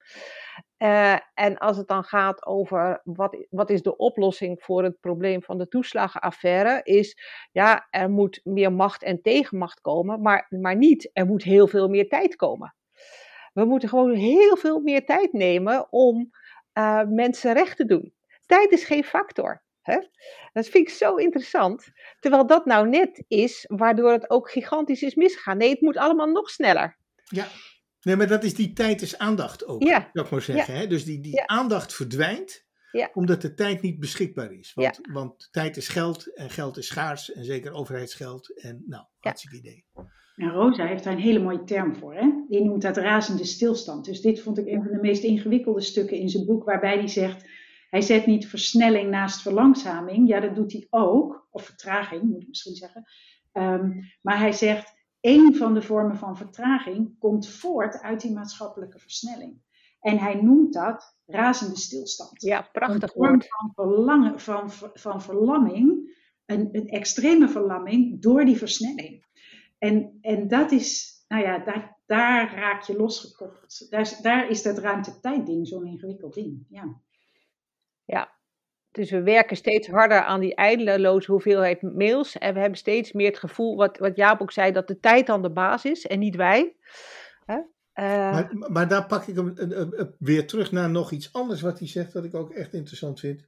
Uh, 0.78 1.16
en 1.34 1.58
als 1.58 1.76
het 1.76 1.88
dan 1.88 2.04
gaat 2.04 2.46
over 2.46 3.00
wat, 3.04 3.46
wat 3.50 3.70
is 3.70 3.82
de 3.82 3.96
oplossing 3.96 4.62
voor 4.62 4.82
het 4.82 5.00
probleem 5.00 5.42
van 5.42 5.58
de 5.58 5.68
toeslagenaffaire, 5.68 6.80
is 6.82 7.16
ja, 7.52 7.86
er 7.90 8.10
moet 8.10 8.40
meer 8.44 8.72
macht 8.72 9.02
en 9.02 9.22
tegenmacht 9.22 9.80
komen, 9.80 10.22
maar, 10.22 10.46
maar 10.48 10.76
niet, 10.76 11.10
er 11.12 11.26
moet 11.26 11.42
heel 11.42 11.66
veel 11.66 11.88
meer 11.88 12.08
tijd 12.08 12.36
komen. 12.36 12.74
We 13.52 13.64
moeten 13.64 13.88
gewoon 13.88 14.14
heel 14.14 14.56
veel 14.56 14.80
meer 14.80 15.04
tijd 15.04 15.32
nemen 15.32 15.92
om 15.92 16.30
uh, 16.78 17.02
mensen 17.08 17.52
recht 17.52 17.76
te 17.76 17.84
doen. 17.84 18.14
Tijd 18.46 18.72
is 18.72 18.84
geen 18.84 19.04
factor. 19.04 19.62
Hè? 19.82 19.98
Dat 20.52 20.68
vind 20.68 20.88
ik 20.88 20.94
zo 20.94 21.14
interessant. 21.14 21.88
Terwijl 22.20 22.46
dat 22.46 22.66
nou 22.66 22.88
net 22.88 23.24
is 23.28 23.64
waardoor 23.68 24.12
het 24.12 24.30
ook 24.30 24.50
gigantisch 24.50 25.02
is 25.02 25.14
misgegaan. 25.14 25.56
Nee, 25.56 25.70
het 25.70 25.80
moet 25.80 25.96
allemaal 25.96 26.26
nog 26.26 26.50
sneller. 26.50 26.96
Ja, 27.24 27.46
nee, 28.02 28.16
maar 28.16 28.26
dat 28.26 28.44
is 28.44 28.54
die 28.54 28.72
tijd 28.72 29.02
is 29.02 29.18
aandacht 29.18 29.66
ook, 29.66 29.82
ja. 29.82 30.10
zou 30.12 30.26
ik 30.26 30.32
maar 30.32 30.42
zeggen. 30.42 30.74
Hè? 30.74 30.86
Dus 30.86 31.04
die, 31.04 31.20
die 31.20 31.46
aandacht 31.46 31.94
verdwijnt 31.94 32.66
ja. 32.92 33.10
omdat 33.12 33.42
de 33.42 33.54
tijd 33.54 33.82
niet 33.82 34.00
beschikbaar 34.00 34.52
is. 34.52 34.72
Want, 34.74 34.98
want 35.12 35.48
tijd 35.50 35.76
is 35.76 35.88
geld 35.88 36.34
en 36.34 36.50
geld 36.50 36.76
is 36.76 36.86
schaars 36.86 37.32
en 37.32 37.44
zeker 37.44 37.72
overheidsgeld. 37.72 38.60
En 38.60 38.84
nou, 38.86 39.04
hartstikke 39.18 39.56
idee. 39.56 39.84
En 40.38 40.50
Rosa 40.50 40.86
heeft 40.86 41.04
daar 41.04 41.12
een 41.12 41.18
hele 41.18 41.38
mooie 41.38 41.64
term 41.64 41.96
voor. 41.96 42.14
Hè? 42.14 42.30
Die 42.48 42.64
noemt 42.64 42.82
dat 42.82 42.96
razende 42.96 43.44
stilstand. 43.44 44.04
Dus 44.04 44.20
dit 44.20 44.40
vond 44.40 44.58
ik 44.58 44.66
een 44.66 44.82
van 44.82 44.92
de 44.92 45.00
meest 45.00 45.22
ingewikkelde 45.22 45.80
stukken 45.80 46.16
in 46.16 46.28
zijn 46.28 46.46
boek, 46.46 46.64
waarbij 46.64 46.94
hij 46.94 47.08
zegt: 47.08 47.48
hij 47.90 48.00
zet 48.00 48.26
niet 48.26 48.48
versnelling 48.48 49.10
naast 49.10 49.42
verlangzaming. 49.42 50.28
Ja, 50.28 50.40
dat 50.40 50.54
doet 50.54 50.72
hij 50.72 50.86
ook. 50.90 51.46
Of 51.50 51.64
vertraging, 51.64 52.22
moet 52.22 52.42
ik 52.42 52.48
misschien 52.48 52.74
zeggen. 52.74 53.04
Um, 53.52 54.12
maar 54.22 54.38
hij 54.38 54.52
zegt: 54.52 54.94
één 55.20 55.54
van 55.54 55.74
de 55.74 55.82
vormen 55.82 56.16
van 56.16 56.36
vertraging 56.36 57.18
komt 57.18 57.48
voort 57.48 58.00
uit 58.00 58.20
die 58.20 58.32
maatschappelijke 58.32 58.98
versnelling. 58.98 59.60
En 60.00 60.18
hij 60.18 60.34
noemt 60.34 60.72
dat 60.72 61.16
razende 61.26 61.76
stilstand. 61.76 62.42
Ja, 62.42 62.68
prachtig 62.72 63.02
een 63.02 63.08
vorm 63.08 63.42
van, 63.42 63.70
verlangen, 63.74 64.40
van, 64.40 64.70
van 64.92 65.22
verlamming, 65.22 66.16
een, 66.46 66.68
een 66.72 66.88
extreme 66.88 67.48
verlamming 67.48 68.22
door 68.22 68.44
die 68.44 68.56
versnelling. 68.56 69.26
En, 69.78 70.18
en 70.20 70.48
dat 70.48 70.70
is, 70.72 71.14
nou 71.28 71.42
ja, 71.42 71.58
daar, 71.58 71.96
daar 72.06 72.54
raak 72.54 72.82
je 72.82 72.96
losgekoppeld. 72.96 73.86
Daar, 73.90 74.18
daar 74.22 74.50
is 74.50 74.62
dat 74.62 74.78
ruimte-tijd-ding 74.78 75.66
zo'n 75.66 75.86
ingewikkeld 75.86 76.34
ding. 76.34 76.66
Ja. 76.68 77.00
ja, 78.04 78.38
dus 78.90 79.10
we 79.10 79.22
werken 79.22 79.56
steeds 79.56 79.88
harder 79.88 80.22
aan 80.22 80.40
die 80.40 80.54
eindeloze 80.54 81.30
hoeveelheid 81.30 81.82
mails. 81.82 82.38
En 82.38 82.54
we 82.54 82.60
hebben 82.60 82.78
steeds 82.78 83.12
meer 83.12 83.26
het 83.26 83.38
gevoel, 83.38 83.76
wat, 83.76 83.98
wat 83.98 84.16
Jaap 84.16 84.40
ook 84.40 84.52
zei, 84.52 84.72
dat 84.72 84.88
de 84.88 85.00
tijd 85.00 85.26
dan 85.26 85.42
de 85.42 85.50
baas 85.50 85.84
is 85.84 86.06
en 86.06 86.18
niet 86.18 86.36
wij. 86.36 86.76
Hè? 87.44 87.56
Uh, 87.94 88.32
maar, 88.32 88.50
maar 88.52 88.88
daar 88.88 89.06
pak 89.06 89.26
ik 89.26 89.36
hem 89.36 89.54
weer 90.18 90.46
terug 90.46 90.72
naar 90.72 90.90
nog 90.90 91.10
iets 91.10 91.32
anders 91.32 91.60
wat 91.60 91.78
hij 91.78 91.88
zegt, 91.88 92.12
wat 92.12 92.24
ik 92.24 92.34
ook 92.34 92.52
echt 92.52 92.74
interessant 92.74 93.20
vind. 93.20 93.46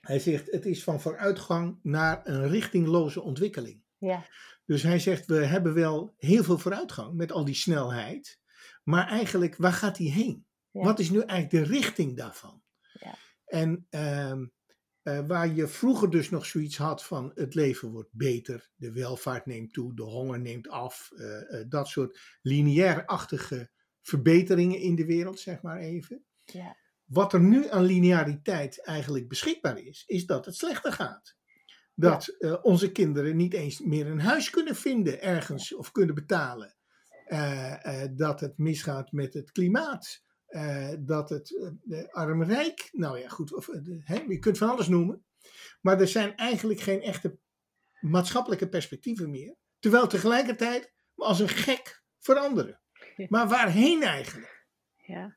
Hij 0.00 0.18
zegt, 0.18 0.50
het 0.50 0.66
is 0.66 0.84
van 0.84 1.00
vooruitgang 1.00 1.78
naar 1.82 2.20
een 2.24 2.48
richtingloze 2.48 3.22
ontwikkeling. 3.22 3.82
Ja. 3.98 4.26
Dus 4.64 4.82
hij 4.82 4.98
zegt, 4.98 5.26
we 5.26 5.44
hebben 5.44 5.74
wel 5.74 6.14
heel 6.16 6.44
veel 6.44 6.58
vooruitgang 6.58 7.14
met 7.14 7.32
al 7.32 7.44
die 7.44 7.54
snelheid. 7.54 8.38
Maar 8.84 9.08
eigenlijk, 9.08 9.56
waar 9.56 9.72
gaat 9.72 9.96
die 9.96 10.10
heen? 10.10 10.46
Wat 10.70 10.98
is 10.98 11.10
nu 11.10 11.20
eigenlijk 11.20 11.50
de 11.50 11.74
richting 11.74 12.16
daarvan? 12.16 12.62
Ja. 12.92 13.14
En 13.44 13.86
uh, 13.90 14.32
uh, 15.02 15.26
waar 15.26 15.54
je 15.54 15.68
vroeger 15.68 16.10
dus 16.10 16.30
nog 16.30 16.46
zoiets 16.46 16.76
had 16.76 17.04
van 17.04 17.30
het 17.34 17.54
leven 17.54 17.90
wordt 17.90 18.12
beter, 18.12 18.70
de 18.74 18.92
welvaart 18.92 19.46
neemt 19.46 19.72
toe, 19.72 19.94
de 19.94 20.02
honger 20.02 20.40
neemt 20.40 20.68
af, 20.68 21.10
uh, 21.12 21.64
dat 21.68 21.88
soort 21.88 22.38
lineair-achtige 22.42 23.70
verbeteringen 24.02 24.80
in 24.80 24.94
de 24.94 25.04
wereld, 25.04 25.40
zeg 25.40 25.62
maar 25.62 25.78
even. 25.78 26.24
Ja. 26.44 26.76
Wat 27.04 27.32
er 27.32 27.40
nu 27.40 27.68
aan 27.70 27.84
lineariteit 27.84 28.84
eigenlijk 28.84 29.28
beschikbaar 29.28 29.78
is, 29.78 30.04
is 30.06 30.26
dat 30.26 30.44
het 30.44 30.56
slechter 30.56 30.92
gaat 30.92 31.36
dat 31.98 32.36
ja. 32.38 32.48
uh, 32.48 32.56
onze 32.62 32.92
kinderen 32.92 33.36
niet 33.36 33.54
eens 33.54 33.80
meer 33.80 34.06
een 34.06 34.20
huis 34.20 34.50
kunnen 34.50 34.76
vinden 34.76 35.22
ergens 35.22 35.74
of 35.74 35.92
kunnen 35.92 36.14
betalen. 36.14 36.76
Uh, 37.28 37.74
uh, 37.82 38.02
dat 38.10 38.40
het 38.40 38.58
misgaat 38.58 39.12
met 39.12 39.34
het 39.34 39.52
klimaat. 39.52 40.22
dat 40.98 41.28
het 41.28 41.72
arm-rijk, 42.10 42.88
nou 42.92 43.18
ja, 43.18 43.28
goed, 43.28 43.54
of, 43.54 43.68
hè, 43.98 44.24
je 44.28 44.38
kunt 44.38 44.58
van 44.58 44.70
alles 44.70 44.88
noemen. 44.88 45.24
Maar 45.80 46.00
er 46.00 46.08
zijn 46.08 46.36
eigenlijk 46.36 46.80
geen 46.80 47.02
echte 47.02 47.38
maatschappelijke 48.00 48.68
perspectieven 48.68 49.30
meer. 49.30 49.56
Terwijl 49.78 50.06
tegelijkertijd 50.06 50.92
als 51.14 51.40
een 51.40 51.48
gek 51.48 52.02
veranderen. 52.18 52.80
Ja. 53.16 53.26
Maar 53.28 53.48
waarheen 53.48 54.02
eigenlijk? 54.02 54.66
Ja. 54.96 55.36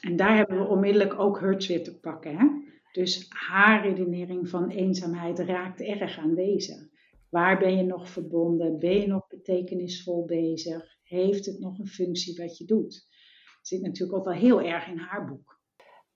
En 0.00 0.16
daar 0.16 0.36
hebben 0.36 0.58
we 0.58 0.66
onmiddellijk 0.66 1.18
ook 1.18 1.40
Hertz 1.40 1.68
weer 1.68 1.84
te 1.84 1.98
pakken. 1.98 2.36
Hè? 2.36 2.46
Dus 2.92 3.26
haar 3.28 3.82
redenering 3.82 4.48
van 4.48 4.68
eenzaamheid 4.68 5.38
raakt 5.38 5.80
erg 5.80 6.18
aan 6.18 6.34
deze. 6.34 6.90
Waar 7.28 7.58
ben 7.58 7.76
je 7.76 7.82
nog 7.82 8.08
verbonden? 8.08 8.78
Ben 8.78 9.00
je 9.00 9.06
nog 9.06 9.26
betekenisvol 9.26 10.24
bezig? 10.24 10.98
Heeft 11.02 11.46
het 11.46 11.60
nog 11.60 11.78
een 11.78 11.86
functie 11.86 12.36
wat 12.36 12.58
je 12.58 12.64
doet? 12.64 13.08
Zit 13.62 13.82
natuurlijk 13.82 14.18
ook 14.18 14.24
wel 14.24 14.34
heel 14.34 14.60
erg 14.60 14.86
in 14.86 14.98
haar 14.98 15.26
boek. 15.26 15.60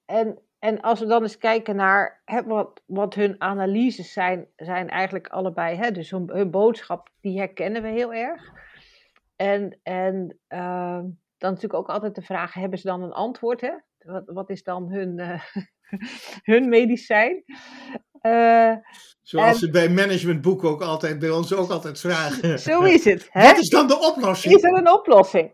En, 0.04 0.38
en 0.59 0.81
als 0.81 1.00
we 1.00 1.07
dan 1.07 1.23
eens 1.23 1.38
kijken 1.38 1.76
naar 1.76 2.23
wat, 2.47 2.83
wat 2.87 3.14
hun 3.14 3.40
analyses 3.40 4.12
zijn, 4.12 4.49
zijn 4.57 4.88
eigenlijk 4.88 5.28
allebei, 5.28 5.76
hè, 5.76 5.90
dus 5.90 6.11
hun, 6.11 6.31
hun 6.31 6.50
boodschap, 6.50 7.11
die 7.21 7.38
herkennen 7.38 7.83
we 7.83 7.88
heel 7.88 8.14
erg. 8.14 8.52
En, 9.37 9.78
en 9.83 10.38
uh, 10.49 10.99
dan 11.38 11.50
natuurlijk 11.52 11.75
ook 11.75 11.88
altijd 11.88 12.14
de 12.14 12.23
vraag, 12.23 12.54
hebben 12.54 12.78
ze 12.78 12.87
dan 12.87 13.02
een 13.02 13.12
antwoord? 13.12 13.61
Hè? 13.61 13.75
Wat, 13.99 14.23
wat 14.26 14.50
is 14.50 14.62
dan 14.62 14.90
hun, 14.90 15.19
uh, 15.19 15.43
hun 16.50 16.69
medicijn. 16.69 17.45
Uh, 18.23 18.75
Zoals 19.23 19.59
ze 19.59 19.71
bij 19.71 19.88
managementboeken 19.88 20.69
ook 20.69 20.83
altijd, 20.83 21.19
bij 21.19 21.31
ons 21.31 21.55
ook 21.55 21.71
altijd 21.71 22.00
vragen. 22.00 22.59
Zo 22.71 22.83
is 22.83 23.05
het. 23.05 23.29
Hè? 23.31 23.47
Wat 23.47 23.59
is 23.59 23.69
dan 23.69 23.87
de 23.87 23.99
oplossing? 23.99 24.55
Is 24.55 24.62
er 24.62 24.79
een 24.79 24.93
oplossing? 24.93 25.53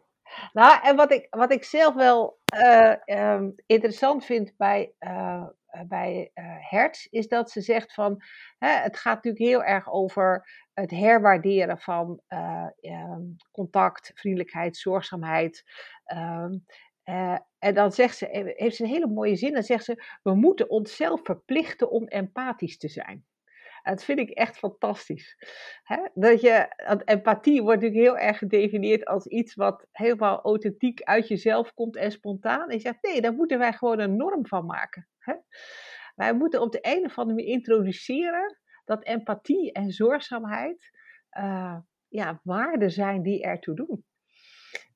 Nou, 0.52 0.82
en 0.82 0.96
wat 0.96 1.12
ik, 1.12 1.26
wat 1.30 1.52
ik 1.52 1.64
zelf 1.64 1.94
wel 1.94 2.38
uh, 2.54 2.94
um, 3.06 3.54
interessant 3.66 4.24
vind 4.24 4.52
bij, 4.56 4.92
uh, 5.00 5.44
bij 5.86 6.30
Hertz, 6.68 7.04
is 7.04 7.28
dat 7.28 7.50
ze 7.50 7.60
zegt 7.60 7.94
van, 7.94 8.22
hè, 8.58 8.68
het 8.68 8.96
gaat 8.96 9.14
natuurlijk 9.14 9.44
heel 9.44 9.64
erg 9.64 9.92
over 9.92 10.48
het 10.74 10.90
herwaarderen 10.90 11.78
van 11.78 12.20
ehm, 12.28 13.22
contact, 13.52 14.10
vriendelijkheid, 14.14 14.76
zorgzaamheid. 14.76 15.64
Ehm, 17.04 17.38
en 17.58 17.74
dan 17.74 17.92
zegt 17.92 18.16
ze, 18.16 18.52
heeft 18.56 18.76
ze 18.76 18.82
een 18.82 18.90
hele 18.90 19.08
mooie 19.08 19.36
zin, 19.36 19.52
dan 19.52 19.62
zegt 19.62 19.84
ze, 19.84 20.04
we 20.22 20.34
moeten 20.34 20.70
onszelf 20.70 21.20
verplichten 21.22 21.90
om 21.90 22.06
empathisch 22.06 22.78
te 22.78 22.88
zijn. 22.88 23.24
Dat 23.82 24.04
vind 24.04 24.18
ik 24.18 24.30
echt 24.30 24.58
fantastisch. 24.58 25.36
Dat 26.14 26.40
je, 26.40 26.74
empathie 27.04 27.62
wordt 27.62 27.80
natuurlijk 27.80 28.08
heel 28.08 28.26
erg 28.26 28.38
gedefinieerd 28.38 29.04
als 29.04 29.26
iets 29.26 29.54
wat 29.54 29.86
helemaal 29.92 30.40
authentiek 30.42 31.02
uit 31.02 31.28
jezelf 31.28 31.74
komt 31.74 31.96
en 31.96 32.12
spontaan. 32.12 32.68
En 32.68 32.74
je 32.74 32.80
zegt, 32.80 33.02
nee, 33.02 33.20
daar 33.20 33.32
moeten 33.32 33.58
wij 33.58 33.72
gewoon 33.72 33.98
een 33.98 34.16
norm 34.16 34.46
van 34.46 34.66
maken. 34.66 35.08
Wij 36.14 36.34
moeten 36.34 36.60
op 36.60 36.72
de 36.72 36.78
een 36.80 37.04
of 37.04 37.18
andere 37.18 37.36
manier 37.36 37.52
introduceren 37.52 38.58
dat 38.84 39.04
empathie 39.04 39.72
en 39.72 39.90
zorgzaamheid 39.90 40.90
uh, 41.38 41.78
ja, 42.08 42.40
waarden 42.42 42.90
zijn 42.90 43.22
die 43.22 43.42
ertoe 43.42 43.74
doen. 43.74 44.04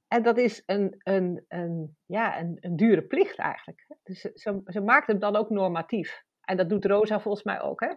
En 0.08 0.22
dat 0.22 0.38
is 0.38 0.62
een, 0.66 0.94
een, 0.98 1.44
een, 1.48 1.96
ja, 2.06 2.40
een, 2.40 2.56
een 2.60 2.76
dure 2.76 3.02
plicht 3.02 3.38
eigenlijk. 3.38 3.86
Dus 4.02 4.20
ze, 4.20 4.60
ze 4.64 4.80
maakt 4.80 5.06
hem 5.06 5.18
dan 5.18 5.36
ook 5.36 5.50
normatief. 5.50 6.24
En 6.40 6.56
dat 6.56 6.68
doet 6.68 6.84
Rosa 6.84 7.20
volgens 7.20 7.44
mij 7.44 7.60
ook. 7.60 7.80
Hè? 7.80 7.94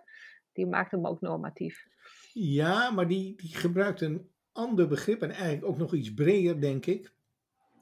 Die 0.53 0.67
maakt 0.67 0.91
hem 0.91 1.07
ook 1.07 1.21
normatief. 1.21 1.85
Ja, 2.33 2.91
maar 2.91 3.07
die, 3.07 3.35
die 3.35 3.55
gebruikt 3.55 4.01
een 4.01 4.29
ander 4.51 4.87
begrip 4.87 5.21
en 5.21 5.31
eigenlijk 5.31 5.65
ook 5.65 5.77
nog 5.77 5.93
iets 5.93 6.13
breder, 6.13 6.61
denk 6.61 6.85
ik. 6.85 7.11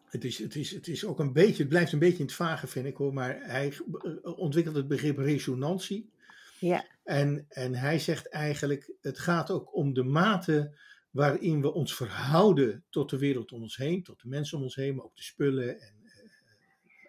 Het, 0.05 0.23
is, 0.23 0.37
het, 0.37 0.55
is, 0.55 0.71
het 0.71 0.87
is 0.87 1.05
ook 1.05 1.19
een 1.19 1.33
beetje, 1.33 1.61
het 1.61 1.69
blijft 1.69 1.91
een 1.91 1.99
beetje 1.99 2.17
in 2.17 2.25
het 2.25 2.33
vage, 2.33 2.67
vind 2.67 2.85
ik 2.85 2.97
hoor, 2.97 3.13
maar 3.13 3.37
hij 3.41 3.73
ontwikkelt 4.21 4.75
het 4.75 4.87
begrip 4.87 5.17
resonantie. 5.17 6.13
Ja. 6.59 6.85
En, 7.03 7.45
en 7.49 7.75
hij 7.75 7.99
zegt 7.99 8.29
eigenlijk, 8.29 8.93
het 9.01 9.19
gaat 9.19 9.51
ook 9.51 9.75
om 9.75 9.93
de 9.93 10.03
mate 10.03 10.77
waarin 11.15 11.61
we 11.61 11.73
ons 11.73 11.95
verhouden 11.95 12.85
tot 12.89 13.09
de 13.09 13.17
wereld 13.17 13.51
om 13.51 13.61
ons 13.61 13.77
heen, 13.77 14.03
tot 14.03 14.21
de 14.21 14.27
mensen 14.27 14.57
om 14.57 14.63
ons 14.63 14.75
heen, 14.75 14.95
maar 14.95 15.05
ook 15.05 15.15
de 15.15 15.23
spullen 15.23 15.79
en 15.79 15.95
uh, 16.03 16.11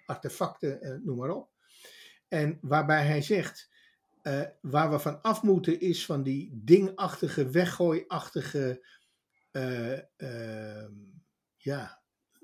artefacten, 0.06 0.86
uh, 0.86 1.04
noem 1.04 1.16
maar 1.16 1.30
op. 1.30 1.50
En 2.28 2.58
waarbij 2.60 3.06
hij 3.06 3.22
zegt, 3.22 3.70
uh, 4.22 4.42
waar 4.60 4.90
we 4.90 4.98
van 4.98 5.22
af 5.22 5.42
moeten 5.42 5.80
is 5.80 6.04
van 6.04 6.22
die 6.22 6.50
dingachtige, 6.64 7.50
weggooiachtige, 7.50 8.86
ehm, 9.50 10.92
ja, 11.56 12.02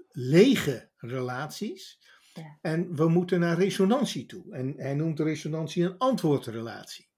lege 0.09 0.91
relaties. 0.97 2.01
Ja. 2.35 2.59
En 2.61 2.97
we 2.97 3.09
moeten 3.09 3.41
naar 3.41 3.59
resonantie 3.59 4.27
toe. 4.27 4.55
En 4.55 4.75
hij 4.77 4.95
noemt 4.95 5.17
de 5.17 5.23
resonantie 5.23 5.85
een 5.85 5.99
antwoordrelatie. 5.99 7.09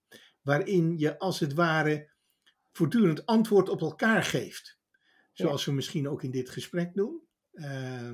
Waarin 0.43 0.99
je 0.99 1.19
als 1.19 1.41
het 1.41 1.55
ware 1.55 2.13
voortdurend 2.77 3.27
antwoord 3.27 3.69
op 3.69 3.81
elkaar 3.81 4.23
geeft. 4.23 4.79
Zoals 5.33 5.65
we 5.65 5.73
misschien 5.73 6.09
ook 6.09 6.23
in 6.23 6.31
dit 6.31 6.51
gesprek 6.51 6.95
doen. 6.95 7.23
Uh, 7.53 8.11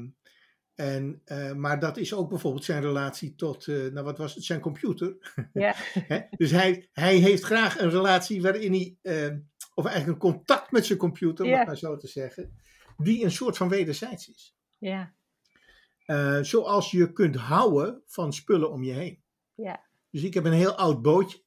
en, 0.74 1.22
uh, 1.24 1.52
maar 1.52 1.80
dat 1.80 1.96
is 1.96 2.14
ook 2.14 2.28
bijvoorbeeld 2.28 2.64
zijn 2.64 2.82
relatie 2.82 3.34
tot, 3.34 3.66
uh, 3.66 3.92
nou 3.92 4.04
wat 4.04 4.18
was 4.18 4.34
het, 4.34 4.44
zijn 4.44 4.60
computer. 4.60 5.34
Ja. 5.52 5.74
dus 6.36 6.50
hij, 6.50 6.88
hij 6.92 7.16
heeft 7.16 7.42
graag 7.42 7.78
een 7.78 7.90
relatie 7.90 8.42
waarin 8.42 8.72
hij, 8.72 8.96
uh, 9.02 9.36
of 9.74 9.84
eigenlijk 9.84 10.24
een 10.24 10.30
contact 10.32 10.70
met 10.70 10.86
zijn 10.86 10.98
computer, 10.98 11.44
om 11.44 11.50
ja. 11.50 11.58
het 11.58 11.66
maar 11.66 11.76
zo 11.76 11.96
te 11.96 12.06
zeggen, 12.06 12.56
die 12.96 13.24
een 13.24 13.30
soort 13.30 13.56
van 13.56 13.68
wederzijds 13.68 14.28
is. 14.28 14.56
Ja. 14.78 15.14
Eh, 16.10 16.38
zoals 16.40 16.90
je 16.90 17.12
kunt 17.12 17.36
houden 17.36 18.02
van 18.06 18.32
spullen 18.32 18.70
om 18.70 18.82
je 18.82 18.92
heen. 18.92 19.22
Ja. 19.54 19.86
Dus 20.10 20.22
ik 20.22 20.34
heb 20.34 20.44
een 20.44 20.52
heel 20.52 20.74
oud 20.74 21.02
bootje. 21.02 21.42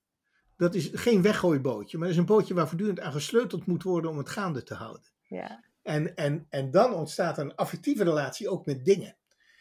Dat 0.58 0.76
is 0.76 0.90
geen 0.94 1.22
weggooibootje, 1.22 1.98
maar 1.98 2.08
dat 2.08 2.16
is 2.16 2.22
een 2.22 2.28
bootje 2.28 2.54
waar 2.54 2.68
voortdurend 2.68 3.00
aan 3.00 3.12
gesleuteld 3.12 3.66
moet 3.66 3.84
worden 3.84 4.12
om 4.12 4.18
het 4.18 4.30
gaande 4.30 4.64
te 4.64 4.74
houden. 4.74 5.12
Ja. 5.28 5.64
En, 5.82 6.16
en, 6.16 6.46
en 6.50 6.72
dan 6.72 6.94
ontstaat 6.94 7.38
een 7.38 7.56
affectieve 7.56 8.04
relatie 8.04 8.50
ook 8.50 8.66
met 8.66 8.86
dingen. 8.86 9.18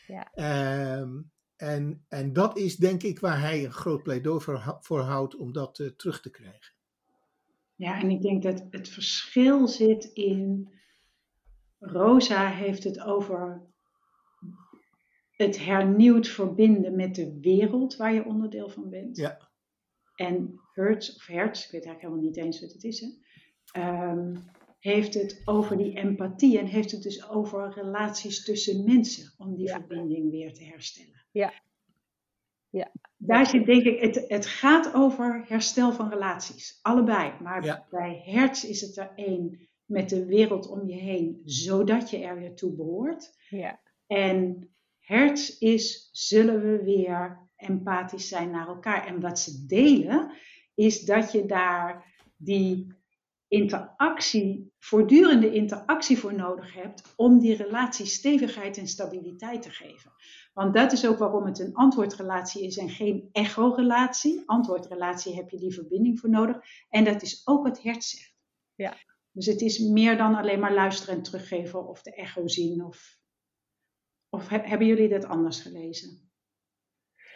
Ja. 0.07 0.99
Um, 0.99 1.33
en, 1.57 2.05
en 2.09 2.33
dat 2.33 2.59
is 2.59 2.77
denk 2.77 3.03
ik 3.03 3.21
waar 3.21 3.41
hij 3.41 3.65
een 3.65 3.73
groot 3.73 4.03
pleidooi 4.03 4.41
voor, 4.41 4.79
voor 4.81 5.01
houdt 5.01 5.37
om 5.37 5.53
dat 5.53 5.79
uh, 5.79 5.91
terug 5.91 6.21
te 6.21 6.31
krijgen. 6.31 6.75
Ja, 7.75 8.01
en 8.01 8.11
ik 8.11 8.23
denk 8.23 8.43
dat 8.43 8.67
het 8.71 8.89
verschil 8.89 9.69
zit 9.69 10.05
in. 10.05 10.73
Rosa 11.79 12.49
heeft 12.49 12.85
het 12.85 13.01
over 13.01 13.63
het 15.31 15.65
hernieuwd 15.65 16.29
verbinden 16.29 16.97
met 16.97 17.15
de 17.15 17.39
wereld 17.41 17.97
waar 17.97 18.15
je 18.15 18.25
onderdeel 18.25 18.69
van 18.69 18.91
bent. 18.91 19.17
Ja. 19.17 19.51
En 20.15 20.61
Hertz, 20.75 21.17
of 21.17 21.27
Hertz, 21.27 21.65
ik 21.65 21.71
weet 21.71 21.85
eigenlijk 21.85 22.01
helemaal 22.01 22.25
niet 22.25 22.37
eens 22.37 22.61
wat 22.61 22.73
het 22.73 22.85
is, 22.85 23.01
hè, 23.01 24.11
um, 24.11 24.51
heeft 24.79 25.15
het 25.15 25.43
over 25.45 25.77
die 25.77 25.97
empathie 25.97 26.59
en 26.59 26.67
heeft 26.67 26.91
het 26.91 27.03
dus 27.03 27.29
over 27.29 27.73
relaties 27.75 28.45
tussen 28.45 28.85
mensen 28.85 29.33
om 29.37 29.55
die 29.55 29.67
ja. 29.67 29.75
verbinding 29.75 30.31
weer 30.31 30.53
te 30.53 30.65
herstellen. 30.65 31.27
Ja. 31.31 31.53
ja. 32.69 32.93
Daar 33.17 33.47
zit 33.47 33.67
denk 33.67 33.83
ik, 33.83 34.01
het, 34.01 34.25
het 34.29 34.47
gaat 34.47 34.95
over 34.95 35.45
herstel 35.47 35.93
van 35.93 36.09
relaties, 36.09 36.79
allebei. 36.83 37.33
Maar 37.43 37.65
ja. 37.65 37.87
bij 37.91 38.23
Hertz 38.25 38.65
is 38.65 38.81
het 38.81 38.97
er 38.97 39.13
één 39.15 39.69
met 39.85 40.09
de 40.09 40.25
wereld 40.27 40.69
om 40.69 40.87
je 40.87 40.97
heen, 40.97 41.41
zodat 41.45 42.11
je 42.11 42.19
er 42.19 42.39
weer 42.39 42.55
toe 42.55 42.73
behoort. 42.73 43.37
Ja. 43.49 43.81
En 44.07 44.71
Hertz 44.99 45.59
is, 45.59 46.09
zullen 46.13 46.63
we 46.63 46.85
weer 46.85 47.49
empathisch 47.57 48.29
zijn 48.29 48.51
naar 48.51 48.69
elkaar. 48.69 49.07
En 49.07 49.21
wat 49.21 49.39
ze 49.39 49.67
delen, 49.67 50.33
is 50.85 51.01
dat 51.01 51.33
je 51.33 51.47
daar 51.47 52.15
die 52.37 53.01
interactie, 53.49 54.73
voortdurende 54.79 55.53
interactie 55.53 56.19
voor 56.19 56.35
nodig 56.35 56.75
hebt 56.75 57.13
om 57.17 57.39
die 57.39 57.57
relatie 57.57 58.07
stevigheid 58.07 58.77
en 58.79 58.89
stabiliteit 58.89 59.63
te 59.63 59.71
geven. 59.71 60.13
Want 60.53 60.75
dat 60.75 60.93
is 60.93 61.07
ook 61.07 61.19
waarom 61.19 61.47
het 61.47 61.59
een 61.59 61.75
antwoordrelatie 61.75 62.63
is 62.67 62.77
en 62.77 62.89
geen 62.89 63.29
echo-relatie. 63.33 64.43
Antwoordrelatie 64.47 65.35
heb 65.35 65.51
je 65.51 65.59
die 65.59 65.75
verbinding 65.75 66.21
voor 66.21 66.31
nodig. 66.31 66.57
En 66.89 67.05
dat 67.05 67.23
is 67.23 67.43
ook 67.45 67.63
wat 67.63 67.83
Hertz 67.83 68.11
zegt. 68.11 68.35
Ja. 68.75 68.97
Dus 69.33 69.47
het 69.47 69.61
is 69.61 69.79
meer 69.79 70.17
dan 70.17 70.35
alleen 70.35 70.61
maar 70.61 70.75
luisteren 70.75 71.15
en 71.15 71.23
teruggeven 71.23 71.89
of 71.89 72.03
de 72.03 72.15
echo 72.15 72.49
zien. 72.49 72.85
Of, 72.85 73.19
of 74.29 74.49
he, 74.49 74.59
hebben 74.59 74.87
jullie 74.87 75.09
dat 75.09 75.25
anders 75.25 75.61
gelezen? 75.61 76.31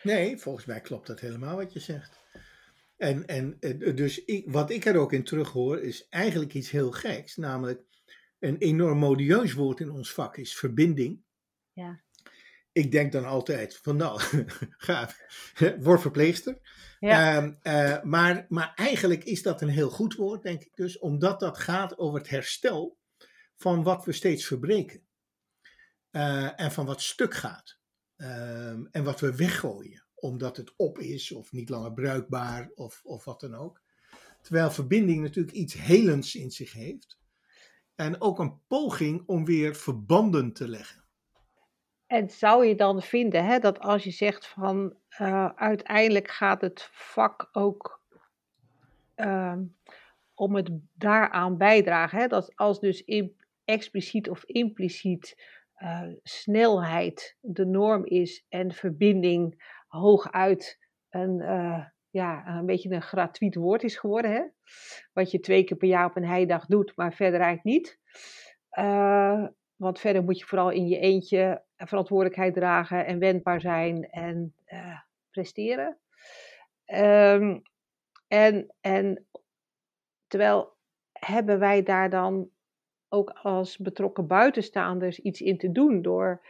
Nee, 0.03 0.39
volgens 0.39 0.65
mij 0.65 0.81
klopt 0.81 1.07
dat 1.07 1.21
helemaal 1.21 1.57
wat 1.57 1.73
je 1.73 1.81
zegt. 1.81 2.26
En, 2.97 3.27
en 3.27 3.59
dus 3.95 4.25
ik, 4.25 4.51
wat 4.51 4.71
ik 4.71 4.85
er 4.85 4.97
ook 4.97 5.13
in 5.13 5.25
terughoor 5.25 5.81
is 5.81 6.09
eigenlijk 6.09 6.55
iets 6.55 6.71
heel 6.71 6.91
geks. 6.91 7.37
Namelijk 7.37 7.83
een 8.39 8.57
enorm 8.57 8.99
modieus 8.99 9.53
woord 9.53 9.81
in 9.81 9.91
ons 9.91 10.13
vak 10.13 10.37
is 10.37 10.57
verbinding. 10.57 11.23
Ja. 11.73 12.05
Ik 12.73 12.91
denk 12.91 13.13
dan 13.13 13.25
altijd 13.25 13.77
van 13.77 13.97
nou, 13.97 14.21
ga, 14.87 15.11
word 15.81 16.01
verpleegster. 16.01 16.59
Ja. 16.99 17.43
Uh, 17.43 17.53
uh, 17.63 18.03
maar, 18.03 18.47
maar 18.49 18.73
eigenlijk 18.75 19.25
is 19.25 19.43
dat 19.43 19.63
een 19.63 19.69
heel 19.69 19.91
goed 19.91 20.15
woord, 20.15 20.43
denk 20.43 20.63
ik 20.63 20.75
dus. 20.75 20.99
Omdat 20.99 21.41
dat 21.41 21.59
gaat 21.59 21.99
over 21.99 22.19
het 22.19 22.29
herstel 22.29 22.99
van 23.57 23.83
wat 23.83 24.05
we 24.05 24.13
steeds 24.13 24.47
verbreken. 24.47 25.07
Uh, 26.11 26.61
en 26.61 26.73
van 26.73 26.87
wat 26.87 27.03
stuk 27.03 27.35
gaat. 27.35 27.79
Ehm, 28.17 28.85
en 28.91 29.05
wat 29.05 29.21
we 29.21 29.37
weggooien 29.37 30.06
omdat 30.27 30.57
het 30.57 30.73
op 30.77 30.99
is 30.99 31.33
of 31.33 31.53
niet 31.53 31.69
langer 31.69 31.93
bruikbaar 31.93 32.71
of, 32.75 33.01
of 33.05 33.25
wat 33.25 33.41
dan 33.41 33.55
ook. 33.55 33.81
Terwijl 34.43 34.71
verbinding 34.71 35.23
natuurlijk 35.23 35.57
iets 35.57 35.75
helends 35.75 36.35
in 36.35 36.51
zich 36.51 36.73
heeft. 36.73 37.19
En 37.95 38.21
ook 38.21 38.39
een 38.39 38.59
poging 38.67 39.23
om 39.27 39.45
weer 39.45 39.75
verbanden 39.75 40.53
te 40.53 40.69
leggen. 40.69 41.05
En 42.07 42.31
zou 42.31 42.67
je 42.67 42.75
dan 42.75 43.03
vinden 43.03 43.45
hè, 43.45 43.59
dat 43.59 43.79
als 43.79 44.05
je 44.05 44.11
zegt 44.11 44.47
van 44.47 44.97
uh, 45.21 45.49
uiteindelijk 45.55 46.31
gaat 46.31 46.61
het 46.61 46.89
vak 46.93 47.49
ook 47.53 48.03
uh, 49.17 49.57
om 50.35 50.55
het 50.55 50.71
daaraan 50.95 51.57
bijdragen, 51.57 52.19
hè, 52.19 52.27
dat 52.27 52.57
als 52.57 52.81
dus 52.81 53.05
expliciet 53.65 54.31
of 54.31 54.45
impliciet 54.45 55.37
uh, 55.79 56.03
snelheid 56.23 57.37
de 57.41 57.67
norm 57.67 58.05
is 58.05 58.45
en 58.49 58.73
verbinding 58.73 59.65
hooguit 59.87 60.79
een, 61.11 61.41
uh, 61.41 61.85
ja, 62.11 62.47
een 62.47 62.67
beetje 62.67 62.91
een 62.91 63.03
gratuit 63.03 63.55
woord 63.55 63.83
is 63.83 63.97
geworden. 63.97 64.31
Hè? 64.31 64.43
Wat 65.13 65.31
je 65.31 65.41
twee 65.41 65.65
keer 65.65 65.77
per 65.77 65.89
jaar 65.89 66.07
op 66.07 66.17
een 66.17 66.27
heidag 66.27 66.67
doet, 66.67 66.93
maar 66.97 67.13
verder 67.13 67.41
eigenlijk 67.41 67.77
niet. 67.77 67.99
Uh, 68.79 69.47
want 69.77 70.01
verder 70.01 70.25
moet 70.25 70.39
je 70.39 70.45
vooral 70.45 70.71
in 70.71 70.87
je 70.87 70.99
eentje 70.99 71.65
verantwoordelijkheid 71.77 72.55
dragen 72.55 73.07
en 73.07 73.19
wendbaar 73.19 73.61
zijn 73.61 74.11
en 74.11 74.55
uh, 74.67 75.01
presteren. 75.31 75.99
Um, 76.87 77.63
en, 78.29 78.75
en 78.81 79.27
terwijl 80.27 80.77
hebben 81.13 81.59
wij 81.59 81.83
daar 81.83 82.11
dan 82.11 82.51
ook 83.09 83.31
als 83.31 83.77
betrokken 83.77 84.27
buitenstaanders 84.27 85.19
iets 85.19 85.41
in 85.41 85.59
te 85.59 85.73
doen 85.73 86.03
door 86.03 86.47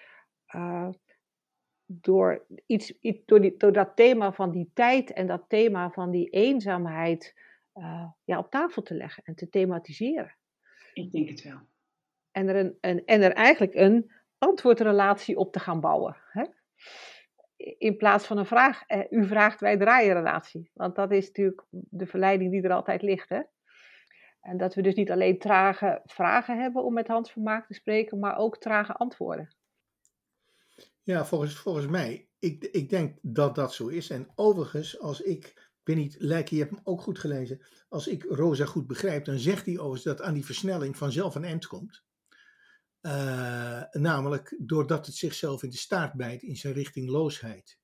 door, 1.87 2.47
iets, 2.67 3.01
iets, 3.01 3.25
door, 3.25 3.41
die, 3.41 3.57
door 3.57 3.73
dat 3.73 3.97
thema 3.97 4.33
van 4.33 4.51
die 4.51 4.71
tijd 4.75 5.13
en 5.13 5.27
dat 5.27 5.45
thema 5.49 5.91
van 5.91 6.11
die 6.11 6.29
eenzaamheid 6.29 7.35
uh, 7.75 8.09
ja, 8.25 8.39
op 8.39 8.51
tafel 8.51 8.83
te 8.83 8.95
leggen 8.95 9.23
en 9.25 9.35
te 9.35 9.49
thematiseren. 9.49 10.37
Ik 10.95 11.13
denk 11.13 11.29
het 11.29 11.43
wel. 11.43 11.59
En 12.31 12.49
er, 12.49 12.57
een, 12.57 12.79
een, 12.81 13.05
en 13.05 13.23
er 13.23 13.33
eigenlijk 13.33 13.75
een 13.75 14.13
antwoordrelatie 14.39 15.37
op 15.37 15.53
te 15.53 15.59
gaan 15.59 15.81
bouwen. 15.81 16.17
Hè? 16.31 16.45
In 17.79 17.97
plaats 17.97 18.27
van 18.27 18.39
een 18.39 18.47
vraag, 18.47 18.83
eh, 18.87 19.01
u 19.11 19.27
vraagt, 19.27 19.61
wij 19.61 19.77
draaien 19.77 20.15
relatie. 20.15 20.71
Want 20.75 20.95
dat 20.95 21.11
is 21.13 21.27
natuurlijk 21.27 21.65
de 21.71 22.07
verleiding 22.07 22.51
die 22.51 22.63
er 22.63 22.73
altijd 22.73 23.03
ligt. 23.03 23.29
Hè? 23.29 23.41
En 24.41 24.57
dat 24.57 24.75
we 24.75 24.83
dus 24.83 24.95
niet 24.95 25.11
alleen 25.11 25.39
trage 25.39 26.01
vragen 26.05 26.59
hebben 26.59 26.85
om 26.85 26.93
met 26.93 27.09
Hans 27.09 27.33
Vermaak 27.33 27.67
te 27.67 27.75
spreken, 27.75 28.19
maar 28.19 28.37
ook 28.37 28.59
trage 28.59 28.93
antwoorden. 28.93 29.57
Ja, 31.03 31.27
volgens, 31.27 31.55
volgens 31.55 31.87
mij, 31.87 32.29
ik, 32.39 32.65
ik 32.65 32.89
denk 32.89 33.19
dat 33.23 33.55
dat 33.55 33.75
zo 33.75 33.87
is. 33.87 34.11
En 34.11 34.33
overigens, 34.35 34.99
als 35.01 35.21
ik, 35.21 35.71
ben 35.83 35.97
niet, 35.97 36.17
Lijken, 36.19 36.57
je 36.57 36.63
hebt 36.63 36.75
hem 36.75 36.85
ook 36.85 37.01
goed 37.01 37.19
gelezen. 37.19 37.61
Als 37.89 38.07
ik 38.07 38.25
Rosa 38.29 38.65
goed 38.65 38.87
begrijp, 38.87 39.25
dan 39.25 39.39
zegt 39.39 39.67
hij 39.67 39.79
overigens 39.79 40.03
dat 40.03 40.23
aan 40.23 40.35
die 40.35 40.45
versnelling 40.45 40.97
vanzelf 40.97 41.35
een 41.35 41.45
eind 41.45 41.67
komt. 41.67 42.05
Uh, 43.03 43.83
namelijk 43.91 44.57
doordat 44.59 45.07
het 45.07 45.15
zichzelf 45.15 45.63
in 45.63 45.71
de 45.71 45.77
staart 45.77 46.13
bijt 46.13 46.43
in 46.43 46.57
zijn 46.57 46.75
richtingloosheid. 46.75 47.79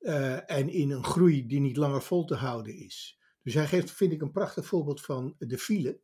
Uh, 0.00 0.50
en 0.50 0.68
in 0.68 0.90
een 0.90 1.04
groei 1.04 1.46
die 1.46 1.60
niet 1.60 1.76
langer 1.76 2.02
vol 2.02 2.24
te 2.24 2.34
houden 2.34 2.74
is. 2.74 3.18
Dus 3.42 3.54
hij 3.54 3.66
geeft, 3.66 3.90
vind 3.90 4.12
ik, 4.12 4.22
een 4.22 4.32
prachtig 4.32 4.66
voorbeeld 4.66 5.00
van 5.00 5.34
de 5.38 5.58
file. 5.58 6.00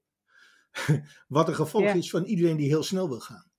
Wat 1.29 1.49
een 1.49 1.55
gevolg 1.55 1.85
ja. 1.85 1.93
is 1.93 2.11
van 2.11 2.25
iedereen 2.25 2.57
die 2.57 2.69
heel 2.69 2.83
snel 2.83 3.09
wil 3.09 3.21
gaan. 3.21 3.53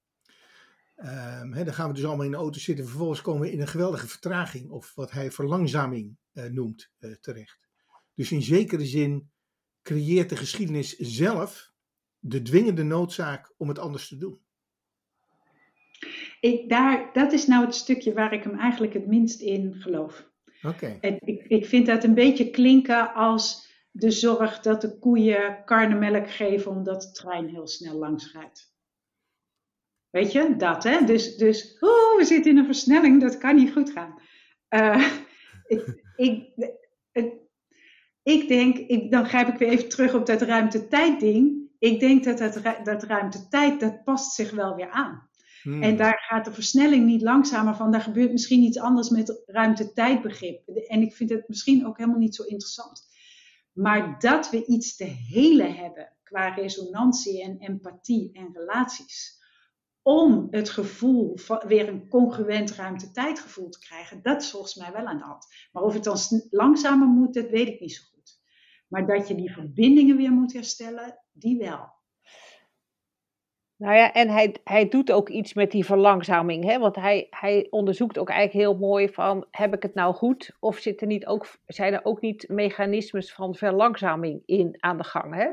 Um, 0.98 1.54
dan 1.54 1.74
gaan 1.74 1.88
we 1.88 1.94
dus 1.94 2.06
allemaal 2.06 2.26
in 2.26 2.32
de 2.32 2.38
auto 2.38 2.60
zitten. 2.60 2.86
Vervolgens 2.86 3.22
komen 3.22 3.42
we 3.42 3.52
in 3.52 3.62
een 3.62 3.68
geweldige 3.68 4.08
vertraging, 4.08 4.70
of 4.70 4.96
wat 4.96 5.12
hij 5.12 5.32
verlangzaming 5.32 6.18
uh, 6.34 6.46
noemt, 6.46 6.92
uh, 7.00 7.16
terecht. 7.22 7.60
Dus 8.14 8.32
in 8.32 8.42
zekere 8.42 8.86
zin 8.86 9.32
creëert 9.82 10.30
de 10.30 10.36
geschiedenis 10.36 10.98
zelf 10.98 11.72
de 12.20 12.42
dwingende 12.42 12.84
noodzaak 12.84 13.54
om 13.58 13.68
het 13.68 13.80
anders 13.80 14.08
te 14.08 14.18
doen. 14.18 14.40
Ik, 16.40 16.70
daar, 16.70 17.10
dat 17.14 17.32
is 17.32 17.48
nou 17.48 17.66
het 17.66 17.76
stukje 17.76 18.14
waar 18.14 18.34
ik 18.34 18.44
hem 18.44 18.60
eigenlijk 18.60 18.94
het 18.94 19.08
minst 19.08 19.42
in 19.42 19.74
geloof. 19.74 20.30
Oké. 20.62 20.98
Okay. 20.98 21.18
Ik, 21.20 21.46
ik 21.48 21.66
vind 21.66 21.86
dat 21.86 22.04
een 22.04 22.14
beetje 22.14 22.50
klinken 22.50 23.14
als 23.14 23.74
de 23.92 24.12
zorg 24.12 24.60
dat 24.60 24.82
de 24.82 25.00
koeien 25.00 25.64
karnemelk 25.66 26.32
geven 26.32 26.72
omdat 26.72 27.02
de 27.02 27.12
trein 27.12 27.48
heel 27.48 27.68
snel 27.68 27.98
langs 27.98 28.34
rijdt. 28.34 28.75
Weet 30.16 30.32
je, 30.32 30.56
dat 30.58 30.84
hè. 30.84 31.06
Dus, 31.06 31.36
dus 31.36 31.78
oh, 31.80 32.18
we 32.18 32.24
zitten 32.26 32.52
in 32.52 32.58
een 32.58 32.66
versnelling, 32.66 33.22
dat 33.22 33.38
kan 33.38 33.56
niet 33.56 33.72
goed 33.72 33.92
gaan. 33.92 34.22
Uh, 34.70 35.12
ik, 35.76 35.98
ik, 36.16 37.34
ik 38.24 38.48
denk, 38.48 38.78
ik, 38.78 39.12
dan 39.12 39.26
grijp 39.26 39.48
ik 39.48 39.58
weer 39.58 39.68
even 39.68 39.90
terug 39.90 40.14
op 40.14 40.26
dat 40.26 40.42
ruimte-tijd 40.42 41.20
ding. 41.20 41.70
Ik 41.80 42.00
denk 42.00 42.24
dat 42.24 42.38
dat, 42.38 42.62
dat 42.84 43.04
ruimte-tijd, 43.04 43.80
dat 43.80 44.04
past 44.04 44.34
zich 44.34 44.52
wel 44.52 44.76
weer 44.76 44.90
aan. 44.90 45.30
Hmm. 45.62 45.84
En 45.84 45.98
daar 45.98 46.24
gaat 46.28 46.46
de 46.46 46.54
versnelling 46.54 47.06
niet 47.06 47.22
langzamer 47.22 47.76
van. 47.76 47.92
Daar 47.92 48.02
gebeurt 48.02 48.32
misschien 48.32 48.64
iets 48.64 48.80
anders 48.80 49.10
met 49.10 49.42
ruimte-tijdbegrip. 49.46 50.68
En 50.68 51.02
ik 51.02 51.14
vind 51.14 51.30
het 51.30 51.48
misschien 51.48 51.88
ook 51.88 51.98
helemaal 51.98 52.20
niet 52.20 52.36
zo 52.36 52.44
interessant. 52.44 53.08
Maar 53.72 54.16
dat 54.20 54.50
we 54.50 54.66
iets 54.66 54.96
te 54.96 55.16
helen 55.30 55.76
hebben 55.76 56.12
qua 56.24 56.48
resonantie 56.48 57.44
en 57.44 57.58
empathie 57.60 58.30
en 58.34 58.50
relaties 58.54 59.44
om 60.08 60.48
het 60.52 60.70
gevoel 60.70 61.38
van 61.38 61.62
weer 61.68 61.88
een 61.88 62.08
congruent 62.08 62.72
ruimte-tijdgevoel 62.72 63.70
te 63.70 63.80
krijgen, 63.80 64.22
dat 64.22 64.42
is 64.42 64.52
volgens 64.52 64.76
mij 64.76 64.92
wel 64.92 65.06
aan 65.06 65.18
de 65.18 65.24
hand. 65.24 65.46
Maar 65.72 65.84
of 65.84 65.94
het 65.94 66.04
dan 66.04 66.18
langzamer 66.50 67.08
moet, 67.08 67.34
dat 67.34 67.50
weet 67.50 67.68
ik 67.68 67.80
niet 67.80 67.94
zo 67.94 68.04
goed. 68.14 68.40
Maar 68.88 69.08
dat 69.08 69.28
je 69.28 69.36
die 69.36 69.52
verbindingen 69.52 70.18
weer 70.18 70.32
moet 70.32 70.54
herstellen, 70.54 71.20
die 71.32 71.58
wel. 71.58 71.94
Nou 73.78 73.96
ja, 73.96 74.14
en 74.14 74.30
hij, 74.30 74.56
hij 74.64 74.90
doet 74.90 75.12
ook 75.12 75.30
iets 75.30 75.54
met 75.54 75.72
die 75.72 75.86
verlangzaming. 75.86 76.64
Hè? 76.64 76.80
Want 76.80 76.96
hij, 76.96 77.28
hij 77.30 77.68
onderzoekt 77.70 78.18
ook 78.18 78.30
eigenlijk 78.30 78.68
heel 78.68 78.88
mooi 78.88 79.10
van, 79.10 79.48
heb 79.52 79.74
ik 79.74 79.84
het 79.84 79.94
nou 79.94 80.14
goed? 80.14 80.56
Of 80.60 80.78
zit 80.78 81.02
er 81.02 81.08
niet 81.08 81.26
ook, 81.26 81.48
zijn 81.66 81.94
er 81.94 82.04
ook 82.04 82.22
niet 82.22 82.50
mechanismes 82.50 83.34
van 83.34 83.56
verlangzaming 83.56 84.42
in 84.46 84.76
aan 84.80 84.98
de 84.98 85.04
gang? 85.04 85.36
Hè? 85.36 85.48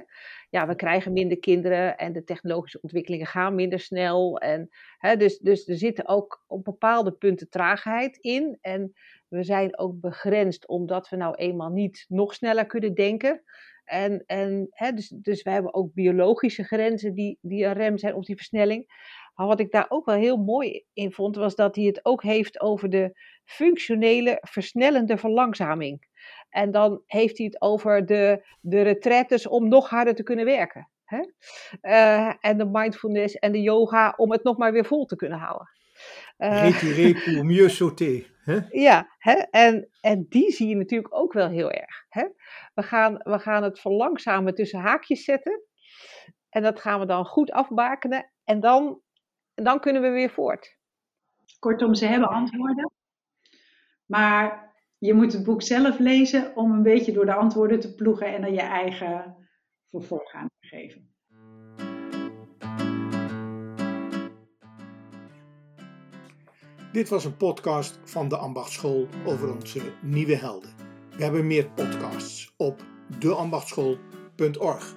Ja, 0.53 0.67
we 0.67 0.75
krijgen 0.75 1.13
minder 1.13 1.39
kinderen 1.39 1.97
en 1.97 2.13
de 2.13 2.25
technologische 2.25 2.81
ontwikkelingen 2.81 3.27
gaan 3.27 3.55
minder 3.55 3.81
snel. 3.81 4.39
En, 4.39 4.69
hè, 4.99 5.17
dus, 5.17 5.39
dus 5.39 5.69
er 5.69 5.77
zitten 5.77 6.09
ook 6.09 6.45
op 6.47 6.65
bepaalde 6.65 7.13
punten 7.13 7.49
traagheid 7.49 8.17
in. 8.17 8.59
En 8.61 8.93
we 9.29 9.43
zijn 9.43 9.79
ook 9.79 10.01
begrensd 10.01 10.69
omdat 10.69 11.09
we 11.09 11.17
nou 11.17 11.35
eenmaal 11.35 11.71
niet 11.71 12.05
nog 12.09 12.35
sneller 12.35 12.67
kunnen 12.67 12.95
denken. 12.95 13.43
En, 13.85 14.25
en, 14.27 14.67
hè, 14.71 14.93
dus, 14.93 15.09
dus 15.09 15.43
we 15.43 15.51
hebben 15.51 15.75
ook 15.75 15.95
biologische 15.95 16.65
grenzen 16.65 17.15
die, 17.15 17.39
die 17.41 17.65
een 17.65 17.73
rem 17.73 17.99
zijn 17.99 18.15
op 18.15 18.25
die 18.25 18.37
versnelling. 18.37 18.87
Maar 19.35 19.47
wat 19.47 19.61
ik 19.61 19.71
daar 19.71 19.87
ook 19.89 20.05
wel 20.05 20.17
heel 20.17 20.37
mooi 20.37 20.85
in 20.93 21.13
vond, 21.13 21.37
was 21.37 21.55
dat 21.55 21.77
hij 21.77 21.85
het 21.85 22.05
ook 22.05 22.23
heeft 22.23 22.61
over 22.61 22.91
de 22.91 23.19
functionele 23.45 24.39
versnellende 24.41 25.17
verlangzaming. 25.17 26.11
En 26.49 26.71
dan 26.71 27.03
heeft 27.07 27.39
hij 27.39 27.47
het 27.47 27.61
over 27.61 28.07
de, 28.07 28.47
de 28.61 28.83
retretes 28.83 29.47
om 29.47 29.69
nog 29.69 29.89
harder 29.89 30.15
te 30.15 30.23
kunnen 30.23 30.45
werken. 30.45 30.89
Hè? 31.05 31.21
Uh, 31.83 32.33
en 32.41 32.59
de 32.59 32.67
mindfulness 32.67 33.35
en 33.35 33.53
de 33.53 33.63
yoga 33.63 34.15
om 34.17 34.31
het 34.33 34.43
nog 34.43 34.57
maar 34.57 34.73
weer 34.73 34.85
vol 34.85 35.05
te 35.05 35.17
kunnen 35.17 35.39
houden. 35.39 35.71
Uh, 36.39 36.63
Retiré 36.63 37.13
pour 37.25 37.45
mieux 37.45 37.77
sauter. 37.77 38.31
Hè? 38.45 38.59
Ja, 38.71 39.09
hè? 39.19 39.33
En, 39.33 39.89
en 40.01 40.27
die 40.29 40.51
zie 40.51 40.69
je 40.69 40.77
natuurlijk 40.77 41.15
ook 41.15 41.33
wel 41.33 41.49
heel 41.49 41.71
erg. 41.71 42.05
Hè? 42.09 42.27
We, 42.75 42.83
gaan, 42.83 43.15
we 43.15 43.39
gaan 43.39 43.63
het 43.63 43.81
verlangzamen 43.81 44.55
tussen 44.55 44.81
haakjes 44.81 45.25
zetten. 45.25 45.63
En 46.49 46.63
dat 46.63 46.81
gaan 46.81 47.01
we 47.01 47.07
dan 47.07 47.25
goed 47.25 47.51
afbakenen. 47.51 48.31
En 48.45 48.61
dan, 48.61 49.01
dan 49.65 49.81
kunnen 49.81 50.03
we 50.03 50.09
weer 50.09 50.31
voort. 50.31 50.77
Kortom, 51.59 51.95
ze 51.95 52.07
hebben 52.07 52.29
antwoorden. 52.29 52.93
Maar 54.07 54.75
je 54.99 55.15
moet 55.15 55.33
het 55.33 55.45
boek 55.45 55.63
zelf 55.63 55.99
lezen 55.99 56.57
om 56.57 56.73
een 56.73 56.83
beetje 56.83 57.13
door 57.13 57.27
de 57.27 57.35
antwoorden 57.35 57.81
te 57.81 57.95
ploegen 57.95 58.27
en 58.35 58.41
dan 58.41 58.53
je 58.53 58.61
eigen 58.61 59.37
vervolg 59.91 60.33
aan 60.33 60.49
te 60.61 60.67
geven. 60.67 61.11
Dit 66.93 67.09
was 67.09 67.25
een 67.25 67.37
podcast 67.37 68.01
van 68.05 68.29
de 68.29 68.37
Ambachtschool 68.37 69.09
over 69.27 69.55
onze 69.55 69.93
nieuwe 70.03 70.37
helden. 70.37 70.71
We 71.17 71.23
hebben 71.23 71.47
meer 71.47 71.71
podcasts 71.71 72.55
op 72.57 72.85
deambachtschool.org. 73.19 74.95